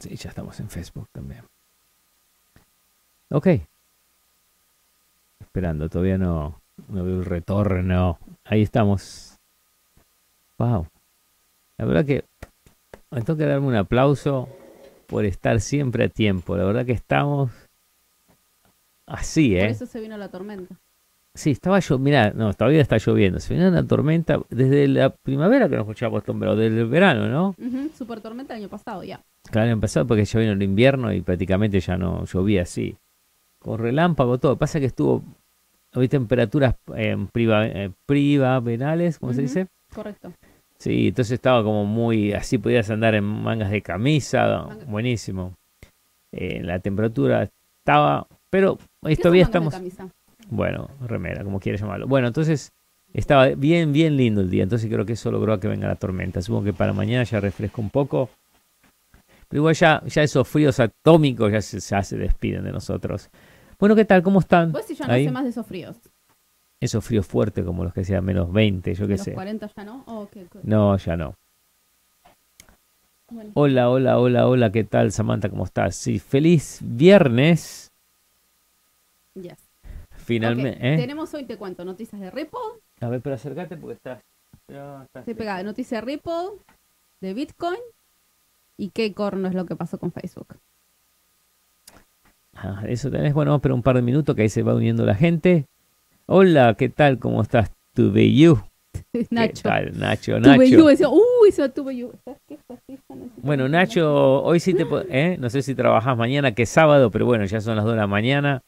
Sí, 0.00 0.14
ya 0.16 0.30
estamos 0.30 0.58
en 0.60 0.70
Facebook 0.70 1.08
también. 1.12 1.42
Ok. 3.30 3.48
Esperando, 5.40 5.88
todavía 5.88 6.18
no, 6.18 6.60
no 6.88 7.04
veo 7.04 7.18
el 7.18 7.24
retorno. 7.24 8.18
Ahí 8.44 8.62
estamos. 8.62 9.36
Wow. 10.58 10.86
La 11.76 11.84
verdad 11.84 12.04
que 12.04 12.24
me 13.10 13.22
toca 13.22 13.46
darme 13.46 13.66
un 13.66 13.76
aplauso 13.76 14.48
por 15.06 15.24
estar 15.24 15.60
siempre 15.60 16.04
a 16.04 16.08
tiempo. 16.08 16.56
La 16.56 16.64
verdad 16.64 16.86
que 16.86 16.92
estamos 16.92 17.50
así, 19.06 19.56
¿eh? 19.56 19.60
Por 19.60 19.70
eso 19.70 19.86
se 19.86 20.00
vino 20.00 20.16
la 20.16 20.30
tormenta. 20.30 20.76
Sí, 21.38 21.52
estaba 21.52 21.78
yo, 21.78 22.00
mirá, 22.00 22.32
no, 22.34 22.52
todavía 22.52 22.80
está 22.80 22.96
lloviendo. 22.98 23.38
Se 23.38 23.54
viene 23.54 23.68
una 23.68 23.86
tormenta 23.86 24.40
desde 24.50 24.88
la 24.88 25.10
primavera 25.10 25.68
que 25.68 25.76
nos 25.76 25.82
escuchamos 25.84 26.16
acostumbrados, 26.16 26.58
desde 26.58 26.80
el 26.80 26.88
verano, 26.88 27.28
¿no? 27.28 27.54
Ujú, 27.56 27.90
Super 27.96 28.20
tormenta 28.20 28.54
el 28.56 28.62
año 28.62 28.68
pasado 28.68 29.04
ya. 29.04 29.20
Claro, 29.48 29.66
el 29.66 29.72
año 29.74 29.80
pasado 29.80 30.04
porque 30.04 30.24
ya 30.24 30.40
vino 30.40 30.50
el 30.50 30.62
invierno 30.64 31.12
y 31.12 31.20
prácticamente 31.20 31.78
ya 31.78 31.96
no 31.96 32.24
llovía 32.24 32.62
así. 32.62 32.96
Con 33.60 33.78
relámpago, 33.78 34.38
todo. 34.38 34.56
Pasa 34.56 34.80
que 34.80 34.86
estuvo, 34.86 35.22
hoy 35.94 36.08
temperaturas 36.08 36.74
eh, 36.96 37.16
priva, 37.30 37.66
eh, 37.68 37.92
¿cómo 39.20 39.32
se 39.32 39.42
dice? 39.42 39.66
Correcto. 39.94 40.32
Sí, 40.76 41.08
entonces 41.08 41.32
estaba 41.34 41.62
como 41.62 41.84
muy, 41.84 42.32
así 42.32 42.58
podías 42.58 42.90
andar 42.90 43.14
en 43.14 43.22
mangas 43.22 43.70
de 43.70 43.80
camisa, 43.80 44.64
Manga- 44.66 44.84
buenísimo. 44.86 45.54
Eh, 46.32 46.62
la 46.64 46.80
temperatura 46.80 47.48
estaba, 47.84 48.26
pero 48.50 48.76
hoy 49.02 49.14
¿Qué 49.14 49.22
todavía 49.22 49.44
estamos, 49.44 49.72
de 49.72 49.78
camisa? 49.78 50.08
Bueno, 50.50 50.88
remera, 51.06 51.44
como 51.44 51.60
quieras 51.60 51.80
llamarlo. 51.80 52.06
Bueno, 52.06 52.28
entonces 52.28 52.72
estaba 53.12 53.48
bien, 53.48 53.92
bien 53.92 54.16
lindo 54.16 54.40
el 54.40 54.50
día, 54.50 54.62
entonces 54.62 54.90
creo 54.90 55.04
que 55.06 55.14
eso 55.14 55.30
logró 55.30 55.52
a 55.52 55.60
que 55.60 55.68
venga 55.68 55.86
la 55.88 55.96
tormenta. 55.96 56.42
Supongo 56.42 56.64
que 56.64 56.72
para 56.72 56.92
mañana 56.92 57.24
ya 57.24 57.40
refresca 57.40 57.80
un 57.80 57.90
poco. 57.90 58.30
Pero 59.48 59.60
igual 59.62 59.74
ya, 59.74 60.02
ya 60.06 60.22
esos 60.22 60.46
fríos 60.46 60.78
atómicos 60.78 61.50
ya 61.50 61.62
se, 61.62 61.80
ya 61.80 62.02
se 62.02 62.18
despiden 62.18 62.64
de 62.64 62.72
nosotros. 62.72 63.30
Bueno, 63.78 63.94
¿qué 63.96 64.04
tal? 64.04 64.22
¿Cómo 64.22 64.40
están? 64.40 64.72
Pues 64.72 64.86
si 64.86 64.94
ya 64.94 65.06
no 65.06 65.12
Ahí. 65.12 65.24
hace 65.24 65.32
más 65.32 65.44
de 65.44 65.50
esos 65.50 65.66
fríos. 65.66 65.96
Esos 66.80 67.04
fríos 67.04 67.26
fuertes 67.26 67.64
como 67.64 67.82
los 67.82 67.92
que 67.92 68.02
hacían 68.02 68.24
menos 68.24 68.52
20, 68.52 68.94
yo 68.94 69.06
qué 69.06 69.12
Los 69.14 69.22
sé. 69.22 69.32
40 69.32 69.70
ya 69.74 69.84
no. 69.84 70.04
Oh, 70.06 70.20
ok, 70.20 70.36
ok. 70.46 70.56
No, 70.64 70.96
ya 70.96 71.16
no. 71.16 71.34
Bueno. 73.30 73.50
Hola, 73.54 73.90
hola, 73.90 74.18
hola, 74.18 74.46
hola, 74.48 74.72
¿qué 74.72 74.84
tal 74.84 75.12
Samantha? 75.12 75.48
¿Cómo 75.48 75.64
estás? 75.64 75.96
Sí, 75.96 76.18
feliz 76.18 76.80
viernes. 76.82 77.90
Yes. 79.34 79.67
Finalmente. 80.28 80.78
¿eh? 80.94 80.96
Tenemos 80.98 81.32
hoy, 81.34 81.44
te 81.44 81.56
cuento, 81.56 81.84
noticias 81.84 82.20
de 82.20 82.30
Ripple. 82.30 82.58
A 83.00 83.08
ver, 83.08 83.20
pero 83.22 83.34
acércate 83.34 83.76
porque 83.76 83.94
estás. 83.94 84.22
ya 84.68 85.02
estás- 85.04 85.22
Estoy 85.22 85.34
pegada. 85.34 85.62
Noticias 85.62 86.00
de 86.02 86.06
Ripple, 86.06 86.48
de 87.20 87.34
Bitcoin 87.34 87.78
y 88.76 88.90
qué 88.90 89.12
corno 89.14 89.48
es 89.48 89.54
lo 89.54 89.64
que 89.66 89.74
pasó 89.74 89.98
con 89.98 90.12
Facebook. 90.12 90.48
Ah, 92.54 92.82
eso 92.88 93.10
tenés. 93.10 93.32
Bueno, 93.34 93.50
vamos 93.52 93.58
a 93.58 93.60
esperar 93.60 93.74
un 93.74 93.82
par 93.82 93.96
de 93.96 94.02
minutos 94.02 94.34
que 94.36 94.42
ahí 94.42 94.48
se 94.48 94.62
va 94.62 94.74
uniendo 94.74 95.04
la 95.06 95.14
gente. 95.14 95.66
Hola, 96.26 96.74
¿qué 96.74 96.88
tal? 96.88 97.18
¿Cómo 97.18 97.40
estás? 97.40 97.70
Tuve 97.94 98.34
you. 98.34 98.58
Nacho. 99.30 99.62
¿Qué 99.62 99.68
tal, 99.68 99.98
Nacho? 99.98 100.32
Tuve 100.40 100.68
you, 100.70 100.84
Nacho. 100.84 101.70
tuve 101.72 101.96
you. 101.96 102.12
¿Sabes 102.24 102.40
qué? 102.46 102.54
Esta 102.54 102.76
fija 102.86 103.02
necesita 103.14 103.40
Bueno, 103.42 103.68
Nacho, 103.68 104.42
hoy 104.42 104.60
sí 104.60 104.74
te. 104.74 104.86
¿eh? 105.08 105.36
No 105.38 105.48
sé 105.50 105.62
si 105.62 105.74
trabajás 105.74 106.16
mañana, 106.18 106.52
que 106.52 106.64
es 106.64 106.68
sábado, 106.68 107.10
pero 107.10 107.24
bueno, 107.26 107.44
ya 107.44 107.60
son 107.60 107.76
las 107.76 107.84
2 107.84 107.94
de 107.94 108.00
la 108.00 108.06
mañana. 108.06 108.62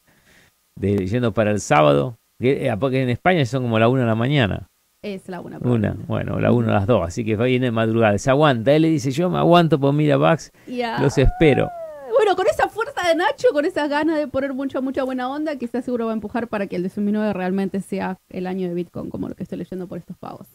De, 0.81 1.07
yendo 1.07 1.33
para 1.33 1.51
el 1.51 1.61
sábado. 1.61 2.17
Que, 2.41 2.67
eh, 2.67 2.77
Porque 2.79 3.03
en 3.03 3.11
España 3.11 3.45
son 3.45 3.63
como 3.65 3.79
la 3.79 3.89
1 3.89 4.01
de 4.01 4.07
la 4.07 4.15
mañana. 4.15 4.67
Es 5.03 5.29
la 5.29 5.41
una. 5.41 5.57
Una, 5.57 5.61
probablemente. 5.61 6.05
bueno, 6.07 6.41
la 6.41 6.53
1 6.53 6.69
a 6.71 6.75
las 6.75 6.87
2, 6.87 7.07
así 7.07 7.25
que 7.25 7.37
viene 7.37 7.67
de 7.67 7.71
madrugada. 7.73 8.17
Se 8.19 8.31
aguanta. 8.31 8.73
Él 8.73 8.83
le 8.83 8.89
dice: 8.89 9.11
Yo 9.11 9.31
me 9.31 9.39
aguanto 9.39 9.79
por 9.79 9.93
mira, 9.95 10.17
Bax, 10.17 10.53
Ya. 10.67 11.01
los 11.01 11.17
espero. 11.19 11.69
Bueno, 12.17 12.37
con 12.37 12.47
esa 12.49 12.69
fuerza 12.69 13.09
de 13.09 13.15
Nacho, 13.15 13.49
con 13.53 13.65
esas 13.65 13.89
ganas 13.89 14.19
de 14.19 14.27
poner 14.29 14.53
mucha, 14.53 14.81
mucha 14.83 15.05
buena 15.05 15.31
onda, 15.31 15.57
quizás 15.57 15.85
seguro 15.87 16.07
va 16.07 16.13
a 16.13 16.15
empujar 16.15 16.49
para 16.49 16.67
que 16.67 16.77
el 16.77 16.83
2009 16.83 17.33
realmente 17.33 17.81
sea 17.81 18.19
el 18.29 18.47
año 18.47 18.69
de 18.69 18.75
Bitcoin, 18.75 19.09
como 19.11 19.29
lo 19.29 19.35
que 19.35 19.43
estoy 19.45 19.57
leyendo 19.59 19.87
por 19.87 19.97
estos 19.99 20.19
pagos. 20.19 20.47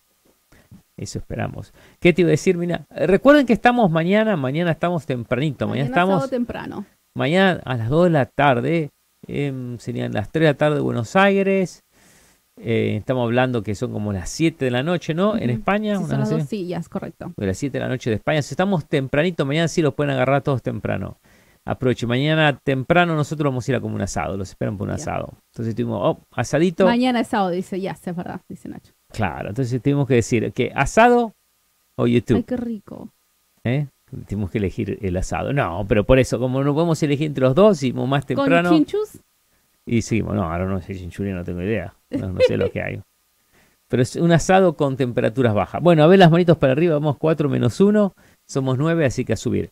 Eso 0.98 1.20
esperamos. 1.20 1.74
¿Qué 2.00 2.14
te 2.14 2.22
iba 2.22 2.30
a 2.30 2.32
decir? 2.32 2.56
Mira, 2.58 2.86
recuerden 2.90 3.46
que 3.46 3.54
estamos 3.54 3.90
mañana, 3.92 4.36
mañana 4.38 4.72
estamos 4.72 5.06
tempranito, 5.06 5.68
mañana, 5.68 5.88
estamos 5.88 6.30
temprano. 6.30 6.86
mañana 7.16 7.62
a 7.66 7.76
las 7.78 7.90
2 7.90 8.06
de 8.06 8.10
la 8.12 8.26
tarde, 8.26 8.92
em, 9.28 9.78
serían 9.78 10.14
las 10.14 10.32
3 10.32 10.42
de 10.42 10.48
la 10.52 10.58
tarde 10.58 10.76
de 10.76 10.82
Buenos 10.82 11.16
Aires. 11.16 11.84
Eh, 12.58 12.96
estamos 12.98 13.26
hablando 13.26 13.64
que 13.64 13.76
son 13.76 13.92
como 13.92 14.14
las 14.14 14.30
7 14.30 14.64
de 14.64 14.72
la 14.72 14.82
noche, 14.82 15.14
¿no? 15.14 15.36
En. 15.36 15.50
España, 15.50 15.98
Sí, 15.98 16.04
una 16.04 16.08
son 16.10 16.20
las 16.20 16.30
dos, 16.30 16.54
es 16.54 16.90
correcto. 16.90 17.34
de 17.36 17.46
las 17.46 17.58
7 17.58 17.78
de 17.78 17.84
la 17.84 17.90
noche 17.90 18.10
de 18.10 18.16
España. 18.16 18.42
Si 18.42 18.54
estamos 18.54 18.86
tempranito, 18.88 19.46
mañana 19.46 19.68
sí 19.68 19.82
los 19.82 19.94
pueden 19.94 20.14
agarrar 20.14 20.42
todos 20.42 20.62
temprano. 20.62 21.18
Aproveche, 21.68 22.06
mañana 22.06 22.60
temprano 22.64 23.16
nosotros 23.16 23.52
vamos 23.52 23.68
a 23.68 23.72
ir 23.72 23.76
a 23.76 23.82
como 23.82 23.96
un 23.96 24.02
asado, 24.02 24.38
los 24.38 24.50
esperan 24.50 24.78
por 24.78 24.88
un 24.88 24.94
asado. 24.94 25.34
Entonces 25.52 25.74
tuvimos, 25.74 26.00
oh, 26.00 26.20
asadito. 26.32 26.86
Mañana 26.86 27.22
es 27.22 27.28
sábado, 27.28 27.50
dice, 27.50 27.82
ya, 27.82 27.96
sí, 27.96 28.12
es 28.12 28.16
verdad, 28.16 28.40
dice 28.48 28.70
Nacho. 28.70 28.94
Claro, 29.12 29.50
entonces 29.50 29.82
tuvimos 29.82 30.08
que 30.08 30.14
decir 30.14 30.54
que 30.54 30.72
asado 30.76 31.34
o 31.98 32.06
YouTube. 32.06 32.38
Ay, 32.38 32.44
qué 32.44 32.58
rico. 32.58 33.12
¿eh? 33.64 33.88
Tuvimos 34.28 34.52
que 34.52 34.58
elegir 34.60 34.98
el 35.02 35.18
asado. 35.18 35.54
No, 35.54 35.86
pero 35.88 36.04
por 36.06 36.20
eso, 36.20 36.40
como 36.40 36.64
no 36.64 36.74
podemos 36.74 37.02
elegir 37.04 37.28
entre 37.28 37.44
los 37.44 37.56
dos, 37.56 37.82
hicimos 37.84 38.08
más 38.08 38.26
temprano. 38.26 38.70
Con 38.70 38.78
chinchus, 38.80 39.20
Y 39.86 40.02
seguimos, 40.02 40.36
no, 40.36 40.44
ahora 40.52 40.66
no 40.66 40.82
sé 40.82 40.96
chinchurria, 40.96 41.36
no 41.36 41.44
tengo 41.44 41.62
idea. 41.62 41.94
No, 42.10 42.32
no 42.32 42.40
sé 42.48 42.58
lo 42.58 42.72
que 42.72 42.82
hay. 42.82 43.02
Pero 43.88 44.02
es 44.02 44.16
un 44.16 44.32
asado 44.32 44.74
con 44.76 44.98
temperaturas 44.98 45.54
bajas. 45.54 45.82
Bueno, 45.82 46.04
a 46.04 46.08
ver 46.08 46.18
las 46.20 46.32
manitos 46.32 46.58
para 46.58 46.74
arriba, 46.74 46.96
vamos 46.96 47.18
4 47.18 47.50
menos 47.50 47.80
1, 47.80 48.14
somos 48.48 48.78
9, 48.78 49.06
así 49.06 49.24
que 49.26 49.34
a 49.34 49.38
subir. 49.38 49.70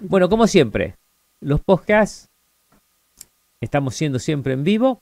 Bueno, 0.00 0.28
como 0.28 0.46
siempre, 0.46 0.94
los 1.40 1.60
podcasts 1.60 2.28
estamos 3.60 3.94
siendo 3.96 4.18
siempre 4.18 4.52
en 4.52 4.62
vivo, 4.62 5.00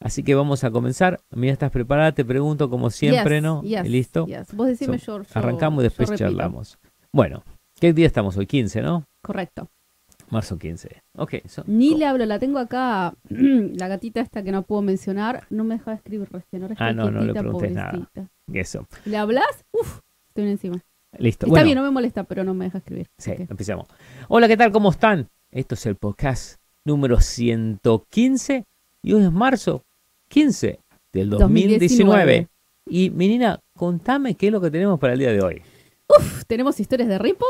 así 0.00 0.22
que 0.22 0.34
vamos 0.34 0.62
a 0.64 0.70
comenzar. 0.70 1.20
Mira, 1.30 1.52
estás 1.54 1.70
preparada, 1.70 2.12
te 2.12 2.24
pregunto 2.24 2.68
como 2.68 2.90
siempre, 2.90 3.36
Yes, 3.36 3.42
¿no? 3.42 3.62
yes, 3.62 3.88
¿Listo? 3.88 4.26
yes. 4.26 4.52
Vos 4.54 4.66
decime 4.66 4.98
So, 4.98 5.18
yo, 5.18 5.22
yo- 5.24 5.28
Arrancamos 5.34 5.80
y 5.82 5.84
después 5.84 6.12
charlamos. 6.14 6.78
Bueno, 7.12 7.42
¿qué 7.82 7.92
día 7.92 8.06
estamos 8.06 8.36
hoy? 8.36 8.46
15, 8.46 8.80
¿no? 8.80 9.04
Correcto. 9.22 9.68
Marzo 10.30 10.56
15. 10.56 11.02
Ok. 11.16 11.34
so- 11.48 11.64
Ni 11.66 11.96
le 11.96 12.06
hablo, 12.06 12.24
la 12.26 12.38
tengo 12.38 12.60
acá, 12.60 13.12
la 13.28 13.88
gatita 13.88 14.20
esta 14.20 14.44
que 14.44 14.52
no 14.52 14.62
puedo 14.62 14.82
mencionar, 14.82 15.48
no 15.50 15.64
me 15.64 15.74
deja 15.78 15.92
escribir 15.94 16.28
recién. 16.30 16.62
Ahora 16.62 16.76
Ah, 16.78 16.92
no, 16.92 17.10
no 17.10 17.24
le 17.24 17.32
preguntes 17.34 17.72
nada. 17.72 17.90
pobrecita. 17.90 18.28
Eso. 18.52 18.86
¿Le 19.04 19.16
hablas? 19.16 19.64
Uf, 19.72 19.98
estoy 20.28 20.48
encima. 20.48 20.76
Listo. 21.18 21.46
Está 21.46 21.50
bueno, 21.50 21.64
bien, 21.64 21.76
no 21.78 21.82
me 21.82 21.90
molesta, 21.90 22.22
pero 22.22 22.44
no 22.44 22.54
me 22.54 22.66
deja 22.66 22.78
escribir. 22.78 23.08
Sí, 23.18 23.32
empezamos. 23.36 23.88
Hola, 24.28 24.46
¿qué 24.46 24.56
tal? 24.56 24.70
¿Cómo 24.70 24.90
están? 24.90 25.28
Esto 25.50 25.74
es 25.74 25.84
el 25.86 25.96
podcast 25.96 26.60
número 26.84 27.20
115 27.20 28.64
y 29.02 29.12
hoy 29.12 29.24
es 29.24 29.32
marzo 29.32 29.82
15 30.28 30.78
del 31.12 31.30
2019. 31.30 31.78
2019. 31.78 32.48
Y 32.86 33.10
menina, 33.10 33.58
contame 33.76 34.36
qué 34.36 34.46
es 34.46 34.52
lo 34.52 34.60
que 34.60 34.70
tenemos 34.70 35.00
para 35.00 35.14
el 35.14 35.18
día 35.18 35.32
de 35.32 35.42
hoy. 35.42 35.62
Uf, 36.08 36.44
tenemos 36.46 36.78
historias 36.80 37.08
de 37.08 37.18
Ripple. 37.18 37.46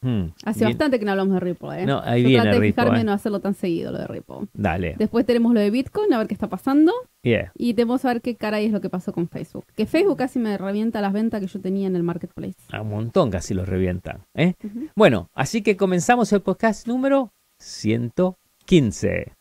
Hmm, 0.00 0.26
Hace 0.44 0.60
bien. 0.60 0.70
bastante 0.70 0.98
que 0.98 1.04
no 1.04 1.10
hablamos 1.10 1.34
de 1.34 1.40
Ripple, 1.40 1.82
¿eh? 1.82 1.86
No, 1.86 2.00
ahí 2.04 2.22
Yo 2.22 2.28
viene 2.28 2.42
traté 2.42 2.56
de 2.56 2.60
Ripple, 2.62 2.82
fijarme 2.82 3.00
eh. 3.00 3.04
no 3.04 3.12
hacerlo 3.12 3.40
tan 3.40 3.54
seguido 3.54 3.90
lo 3.90 3.98
de 3.98 4.06
Ripple. 4.06 4.48
Dale. 4.52 4.94
Después 4.96 5.26
tenemos 5.26 5.52
lo 5.52 5.60
de 5.60 5.70
Bitcoin, 5.70 6.12
a 6.12 6.18
ver 6.18 6.28
qué 6.28 6.34
está 6.34 6.48
pasando. 6.48 6.92
Yeah. 7.22 7.50
Y 7.56 7.74
tenemos 7.74 8.04
a 8.04 8.08
ver 8.08 8.22
qué 8.22 8.36
caray 8.36 8.66
es 8.66 8.72
lo 8.72 8.80
que 8.80 8.90
pasó 8.90 9.12
con 9.12 9.28
Facebook. 9.28 9.64
Que 9.74 9.86
Facebook 9.86 10.16
casi 10.16 10.38
me 10.38 10.56
revienta 10.56 11.00
las 11.00 11.12
ventas 11.12 11.40
que 11.40 11.48
yo 11.48 11.60
tenía 11.60 11.88
en 11.88 11.96
el 11.96 12.04
marketplace. 12.04 12.54
A 12.72 12.82
un 12.82 12.90
montón 12.90 13.30
casi 13.30 13.54
los 13.54 13.68
revientan. 13.68 14.22
¿eh? 14.34 14.54
Bueno, 14.94 15.28
así 15.34 15.62
que 15.62 15.76
comenzamos 15.76 16.32
el 16.32 16.42
podcast 16.42 16.86
número 16.86 17.32
115. 17.60 19.32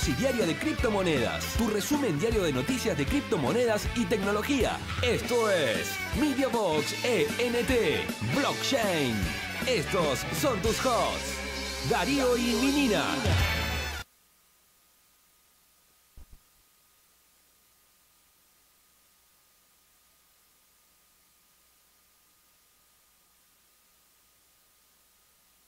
Dosis 0.00 0.46
de 0.46 0.54
criptomonedas, 0.54 1.44
tu 1.58 1.68
resumen 1.68 2.18
diario 2.18 2.42
de 2.42 2.52
noticias 2.52 2.96
de 2.96 3.04
criptomonedas 3.04 3.86
y 3.94 4.06
tecnología. 4.06 4.78
Esto 5.02 5.50
es 5.50 5.94
MediaBox 6.18 7.04
ENT 7.04 7.70
Blockchain. 8.34 9.14
Estos 9.68 10.20
son 10.40 10.58
tus 10.62 10.84
hosts, 10.86 11.90
Darío 11.90 12.34
y 12.38 12.54
Minina. 12.62 13.04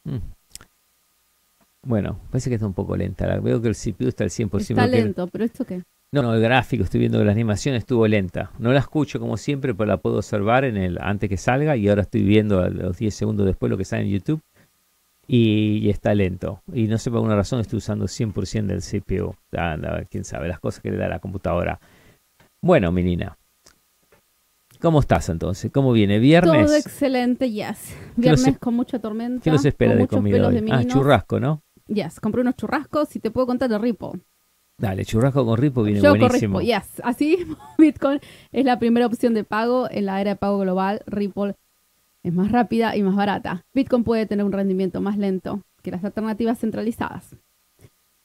Mm. 0.04 0.41
Bueno, 1.84 2.20
parece 2.31 2.49
que 2.49 2.55
está 2.55 2.67
un 2.67 2.75
poco 2.75 2.96
lenta. 2.96 3.38
Veo 3.40 3.61
que 3.61 3.69
el 3.69 3.75
CPU 3.75 4.08
está 4.08 4.25
al 4.25 4.31
100%. 4.31 4.61
Está 4.61 4.90
que- 4.90 5.02
lento, 5.02 5.26
pero 5.26 5.44
¿esto 5.44 5.64
qué? 5.64 5.82
No, 6.14 6.20
no, 6.20 6.34
el 6.34 6.43
gráfico, 6.43 6.84
estoy 6.84 7.00
viendo 7.00 7.19
que 7.19 7.25
la 7.25 7.32
animación 7.32 7.75
estuvo 7.75 8.06
lenta. 8.06 8.50
No 8.58 8.70
la 8.73 8.81
escucho 8.81 9.19
como 9.19 9.38
siempre, 9.38 9.75
pero 9.75 9.88
la 9.88 9.96
puedo 9.96 10.17
observar 10.19 10.64
en 10.64 10.76
el 10.76 10.99
antes 11.00 11.29
que 11.31 11.38
salga 11.38 11.75
y 11.75 11.88
ahora 11.88 12.02
estoy 12.02 12.23
viendo 12.23 12.61
a 12.61 12.69
los 12.69 12.99
10 12.99 13.14
segundos 13.14 13.46
después 13.46 13.70
lo 13.70 13.79
que 13.79 13.87
sale 13.87 14.02
en 14.02 14.11
YouTube 14.11 14.43
y, 15.26 15.79
y 15.79 15.88
está 15.88 16.14
lento. 16.14 16.61
Y 16.70 16.87
no 16.87 16.99
sé 16.99 17.08
por 17.11 17.17
alguna 17.19 17.34
razón 17.34 17.61
estoy 17.61 17.79
usando 17.79 18.05
100% 18.05 18.67
del 18.67 18.82
CPU. 18.82 19.34
Anda, 19.56 20.05
quién 20.11 20.25
sabe, 20.25 20.49
las 20.49 20.61
cosas 20.61 20.82
que 20.82 20.90
le 20.90 20.99
da 20.99 21.08
la 21.08 21.19
computadora. 21.19 21.81
Bueno, 22.61 22.93
menina. 22.93 23.38
¿Cómo 24.82 25.00
estás 25.00 25.31
entonces? 25.31 25.70
¿Cómo 25.73 25.93
viene? 25.93 26.19
¿Viernes? 26.19 26.67
Todo 26.67 26.76
excelente, 26.76 27.50
yes. 27.50 27.94
¿Qué 28.20 28.29
nos 28.31 28.43
Viernes 28.43 28.58
con 28.58 28.75
mucha 28.75 28.99
tormenta. 28.99 29.43
¿Qué 29.43 29.50
nos 29.50 29.64
espera 29.64 29.93
con 29.93 30.00
de 30.00 30.08
comida 30.08 30.50
de 30.50 30.73
Ah, 30.73 30.84
churrasco, 30.84 31.40
¿no? 31.40 31.62
Yes, 31.92 32.20
compré 32.20 32.40
unos 32.40 32.56
churrascos 32.56 33.14
y 33.16 33.20
te 33.20 33.30
puedo 33.30 33.46
contar 33.46 33.68
de 33.68 33.78
Ripple. 33.78 34.20
Dale, 34.78 35.04
churrasco 35.04 35.44
con 35.44 35.58
ripo 35.58 35.82
viene 35.82 36.00
Yo 36.00 36.10
con 36.10 36.20
buenísimo. 36.20 36.58
Ripple, 36.58 36.74
yes. 36.74 37.00
Así 37.04 37.46
Bitcoin 37.78 38.20
es 38.50 38.64
la 38.64 38.78
primera 38.78 39.06
opción 39.06 39.34
de 39.34 39.44
pago 39.44 39.88
en 39.90 40.06
la 40.06 40.20
era 40.20 40.30
de 40.30 40.36
pago 40.36 40.58
global. 40.58 41.02
Ripple 41.06 41.54
es 42.22 42.32
más 42.32 42.50
rápida 42.50 42.96
y 42.96 43.02
más 43.02 43.14
barata. 43.14 43.66
Bitcoin 43.74 44.04
puede 44.04 44.26
tener 44.26 44.44
un 44.44 44.52
rendimiento 44.52 45.00
más 45.00 45.18
lento 45.18 45.62
que 45.82 45.90
las 45.90 46.02
alternativas 46.04 46.58
centralizadas. 46.58 47.36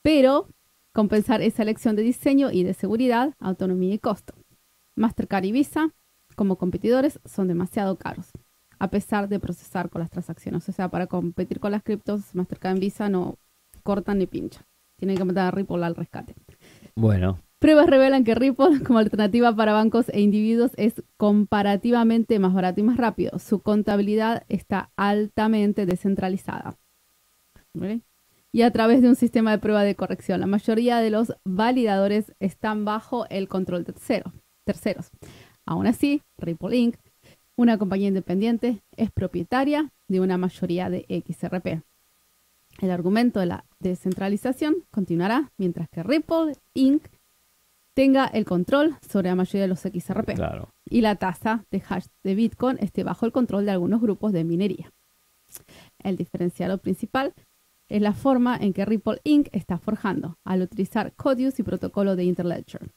Pero 0.02 0.48
compensar 0.94 1.42
esa 1.42 1.64
elección 1.64 1.96
de 1.96 2.04
diseño 2.04 2.52
y 2.52 2.64
de 2.64 2.74
seguridad, 2.74 3.34
autonomía 3.40 3.94
y 3.94 4.00
costo. 4.00 4.34
Mastercard 4.96 5.44
y 5.44 5.52
Visa, 5.52 5.94
como 6.36 6.58
competidores, 6.58 7.20
son 7.26 7.48
demasiado 7.48 7.98
caros, 7.98 8.32
a 8.80 8.90
pesar 8.90 9.28
de 9.28 9.40
procesar 9.40 9.90
con 9.90 10.02
las 10.02 10.10
transacciones. 10.10 10.68
O 10.70 10.72
sea, 10.72 10.90
para 10.90 11.08
competir 11.08 11.60
con 11.60 11.72
las 11.72 11.84
criptos, 11.84 12.34
Mastercard 12.34 12.78
y 12.78 12.80
Visa 12.80 13.10
no 13.10 13.38
cortan 13.88 14.18
ni 14.20 14.28
pinchan. 14.28 14.64
Tienen 15.00 15.16
que 15.18 15.24
meter 15.24 15.44
a 15.44 15.52
Ripple 15.52 15.86
al 15.86 15.96
rescate. 15.96 16.36
Bueno, 16.96 17.40
Pruebas 17.60 17.88
revelan 17.88 18.24
que 18.26 18.36
Ripple, 18.36 18.80
como 18.86 19.00
alternativa 19.00 19.56
para 19.56 19.72
bancos 19.72 20.10
e 20.10 20.20
individuos, 20.20 20.72
es 20.76 21.02
comparativamente 21.16 22.38
más 22.40 22.54
barato 22.54 22.82
y 22.82 22.84
más 22.84 22.98
rápido. 22.98 23.40
Su 23.40 23.62
contabilidad 23.62 24.44
está 24.50 24.92
altamente 24.98 25.86
descentralizada. 25.86 26.76
Y 28.52 28.62
a 28.64 28.72
través 28.72 29.02
de 29.02 29.10
un 29.10 29.16
sistema 29.16 29.52
de 29.52 29.60
prueba 29.60 29.84
de 29.84 29.96
corrección. 29.96 30.40
La 30.40 30.48
mayoría 30.48 30.98
de 30.98 31.10
los 31.12 31.34
validadores 31.46 32.34
están 32.40 32.86
bajo 32.86 33.26
el 33.30 33.48
control 33.48 33.84
de 33.86 33.94
tercero- 33.94 34.34
terceros. 34.66 35.10
Aún 35.66 35.88
así, 35.88 36.22
Ripple 36.38 36.76
Inc., 36.78 36.96
una 37.56 37.78
compañía 37.78 38.08
independiente, 38.10 38.82
es 38.96 39.12
propietaria 39.12 39.90
de 40.08 40.20
una 40.20 40.38
mayoría 40.38 40.90
de 40.90 41.06
XRP. 41.10 41.82
El 42.80 42.92
argumento 42.92 43.40
de 43.40 43.48
la 43.48 43.66
descentralización 43.80 44.84
continuará 44.92 45.52
mientras 45.58 45.90
que 45.90 46.04
Ripple 46.04 46.54
Inc. 46.74 47.08
tenga 47.96 48.28
el 48.28 48.46
control 48.46 48.98
sobre 49.08 49.30
la 49.30 49.36
mayoría 49.36 49.64
de 49.64 49.68
los 49.68 49.82
XRP 49.82 50.36
claro. 50.36 50.70
y 50.86 51.02
la 51.02 51.16
tasa 51.16 51.66
de 51.72 51.82
hash 51.88 52.06
de 52.24 52.36
Bitcoin 52.36 52.78
esté 52.80 53.04
bajo 53.04 53.26
el 53.26 53.32
control 53.32 53.66
de 53.66 53.72
algunos 53.72 54.02
grupos 54.02 54.32
de 54.32 54.44
minería. 54.44 54.92
El 56.04 56.18
diferencial 56.18 56.78
principal 56.80 57.34
es 57.90 58.02
la 58.02 58.14
forma 58.14 58.58
en 58.58 58.74
que 58.74 58.86
Ripple 58.86 59.22
Inc. 59.24 59.48
está 59.54 59.80
forjando 59.80 60.38
al 60.44 60.62
utilizar 60.62 61.14
Codius 61.14 61.60
y 61.60 61.64
protocolo 61.64 62.16
de 62.16 62.26
Interledger. 62.26 62.92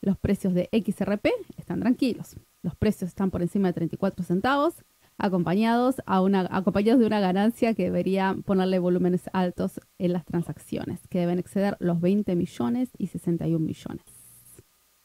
Los 0.00 0.16
precios 0.16 0.54
de 0.54 0.68
XRP 0.72 1.26
están 1.58 1.80
tranquilos. 1.80 2.36
Los 2.62 2.74
precios 2.76 3.08
están 3.08 3.30
por 3.30 3.42
encima 3.42 3.68
de 3.68 3.74
34 3.74 4.24
centavos, 4.24 4.74
acompañados, 5.18 5.96
a 6.06 6.20
una, 6.20 6.48
acompañados 6.50 7.00
de 7.00 7.06
una 7.06 7.20
ganancia 7.20 7.74
que 7.74 7.84
debería 7.84 8.36
ponerle 8.44 8.78
volúmenes 8.78 9.30
altos 9.32 9.80
en 9.98 10.12
las 10.12 10.24
transacciones, 10.24 11.00
que 11.08 11.20
deben 11.20 11.38
exceder 11.38 11.76
los 11.80 12.00
20 12.00 12.34
millones 12.36 12.90
y 12.98 13.06
61 13.08 13.64
millones. 13.64 14.04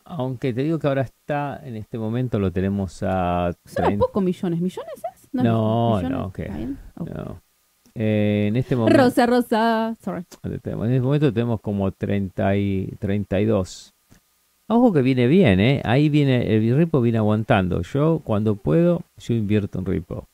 Aunque 0.06 0.54
te 0.54 0.63
digo 0.63 0.80
que 0.80 0.88
ahora 0.88 1.01
está, 1.01 1.59
en 1.63 1.75
este 1.75 1.98
momento 1.98 2.39
lo 2.39 2.51
tenemos 2.51 3.04
a 3.04 3.51
Son 3.65 3.86
30. 3.86 4.06
pocos 4.06 4.24
millones. 4.24 4.62
¿Millones 4.62 4.94
es? 5.13 5.27
No, 5.33 5.98
millones. 5.98 6.12
no. 6.12 6.25
Ok. 6.27 6.39
No. 7.13 7.42
Eh, 7.94 8.45
en 8.48 8.56
este 8.56 8.75
momento 8.75 8.95
Rosa, 8.98 9.25
Rosa. 9.25 9.95
Sorry. 10.01 10.24
en 10.44 10.53
este 10.53 10.75
momento 11.01 11.33
tenemos 11.33 11.60
como 11.62 11.92
30 11.92 12.56
y 12.56 12.94
32. 13.00 13.94
Ojo 14.69 14.91
que 14.91 15.01
viene 15.01 15.27
bien, 15.27 15.59
¿eh? 15.61 15.81
Ahí 15.85 16.09
viene, 16.09 16.53
el 16.53 16.77
Ripo 16.77 16.99
viene 16.99 17.17
aguantando. 17.17 17.81
Yo, 17.83 18.19
cuando 18.23 18.55
puedo, 18.55 19.01
yo 19.17 19.33
invierto 19.33 19.79
en 19.79 19.85
Ripo. 19.85 20.25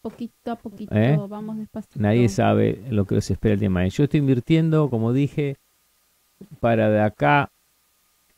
Poquito 0.00 0.52
a 0.52 0.56
poquito. 0.56 0.94
¿Eh? 0.94 1.18
Vamos 1.28 1.58
despacito. 1.58 1.98
Nadie 2.00 2.28
sabe 2.28 2.82
lo 2.90 3.04
que 3.04 3.20
se 3.20 3.32
espera 3.32 3.54
el 3.54 3.60
día 3.60 3.66
de 3.68 3.70
mañana. 3.70 3.88
Yo 3.88 4.04
estoy 4.04 4.20
invirtiendo, 4.20 4.88
como 4.90 5.12
dije, 5.12 5.56
para 6.60 6.88
de 6.88 7.00
acá, 7.00 7.50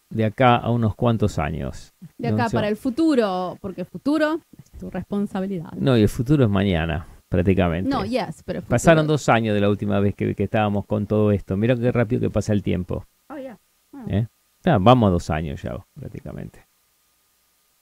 de 0.08 0.24
acá 0.24 0.56
a 0.56 0.70
unos 0.70 0.94
cuantos 0.94 1.38
años. 1.38 1.92
De 2.16 2.28
acá 2.28 2.44
No 2.44 2.48
sé. 2.48 2.56
para 2.56 2.68
el 2.68 2.76
futuro. 2.76 3.58
Porque 3.60 3.82
el 3.82 3.86
futuro 3.86 4.40
es 4.58 4.78
tu 4.78 4.90
responsabilidad. 4.90 5.72
No, 5.72 5.96
y 5.98 6.02
el 6.02 6.08
futuro 6.08 6.44
es 6.44 6.50
mañana, 6.50 7.06
prácticamente. 7.28 7.90
No, 7.90 8.04
yes, 8.06 8.42
pero 8.44 8.62
Pasaron 8.62 9.06
dos 9.06 9.28
años 9.28 9.54
de 9.54 9.60
la 9.60 9.68
última 9.68 10.00
vez 10.00 10.14
que, 10.14 10.34
que 10.34 10.44
estábamos 10.44 10.86
con 10.86 11.06
todo 11.06 11.30
esto. 11.30 11.58
Mira 11.58 11.76
qué 11.76 11.92
rápido 11.92 12.22
que 12.22 12.30
pasa 12.30 12.54
el 12.54 12.62
tiempo. 12.62 13.04
Oh, 13.28 13.36
yeah. 13.36 13.58
Ah. 13.92 14.04
¿eh? 14.08 14.26
Vamos 14.64 15.08
a 15.08 15.10
dos 15.10 15.30
años 15.30 15.62
ya, 15.62 15.76
prácticamente. 15.94 16.60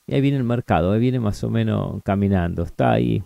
Y 0.06 0.14
ahí 0.14 0.20
viene 0.20 0.36
el 0.38 0.44
mercado, 0.44 0.92
ahí 0.92 1.00
viene 1.00 1.20
más 1.20 1.42
o 1.44 1.50
menos 1.50 2.02
caminando. 2.02 2.64
Está 2.64 2.92
ahí, 2.92 3.22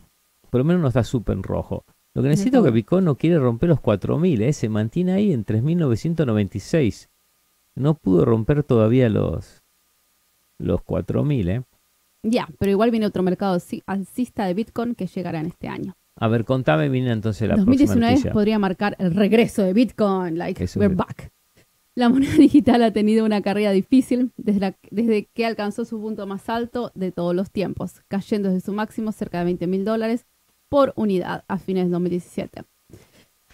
por 0.50 0.58
lo 0.58 0.64
menos 0.64 0.82
no 0.82 0.88
está 0.88 1.03
súper 1.05 1.41
rojo. 1.41 1.85
Lo 2.14 2.23
que 2.23 2.29
necesito 2.29 2.58
es 2.58 2.64
que. 2.64 2.70
Bitcoin 2.70 3.05
no 3.05 3.14
quiere 3.17 3.38
romper 3.38 3.69
los 3.70 3.79
4.000, 3.81 4.41
¿eh? 4.43 4.53
se 4.53 4.69
mantiene 4.69 5.12
ahí 5.12 5.32
en 5.32 5.44
3.996. 5.44 7.08
No 7.75 7.94
pudo 7.94 8.25
romper 8.25 8.62
todavía 8.62 9.08
los, 9.08 9.62
los 10.58 10.81
4.000. 10.81 11.49
¿eh? 11.50 11.62
Ya, 12.23 12.49
pero 12.58 12.70
igual 12.73 12.91
viene 12.91 13.06
otro 13.06 13.23
mercado 13.23 13.56
alci- 13.56 13.82
alcista 13.87 14.47
de 14.47 14.55
Bitcoin 14.55 14.94
que 14.94 15.06
llegará 15.06 15.41
en 15.41 15.47
este 15.47 15.69
año. 15.69 15.94
A 16.19 16.29
ver, 16.29 16.44
contame, 16.47 16.88
viene 16.88 17.12
entonces 17.12 17.47
la 17.47 17.55
próxima 17.56 17.73
2019 17.76 18.11
noticia. 18.12 18.32
podría 18.32 18.58
marcar 18.58 18.97
el 18.99 19.14
regreso 19.14 19.62
de 19.62 19.75
Bitcoin, 19.75 20.38
like 20.38 20.62
Eso 20.64 20.81
we're 20.81 20.94
back. 20.94 21.31
La 21.96 22.08
moneda 22.08 22.34
digital 22.38 22.82
ha 22.84 22.93
tenido 22.93 23.25
una 23.25 23.40
carrera 23.43 23.72
difícil 23.72 24.31
desde, 24.37 24.60
la- 24.60 24.76
desde 24.90 25.26
que 25.34 25.44
alcanzó 25.46 25.84
su 25.84 26.00
punto 26.00 26.26
más 26.26 26.48
alto 26.48 26.93
de 26.94 27.10
todos 27.10 27.34
los 27.34 27.50
tiempos, 27.50 28.02
cayendo 28.06 28.50
desde 28.50 28.64
su 28.66 28.72
máximo 28.72 29.10
cerca 29.12 29.38
de 29.40 29.46
20 29.46 29.66
mil 29.66 29.84
dólares 29.84 30.26
por 30.69 30.93
unidad 30.96 31.44
a 31.48 31.58
fines 31.58 31.87
de 31.87 31.90
2017. 31.90 32.62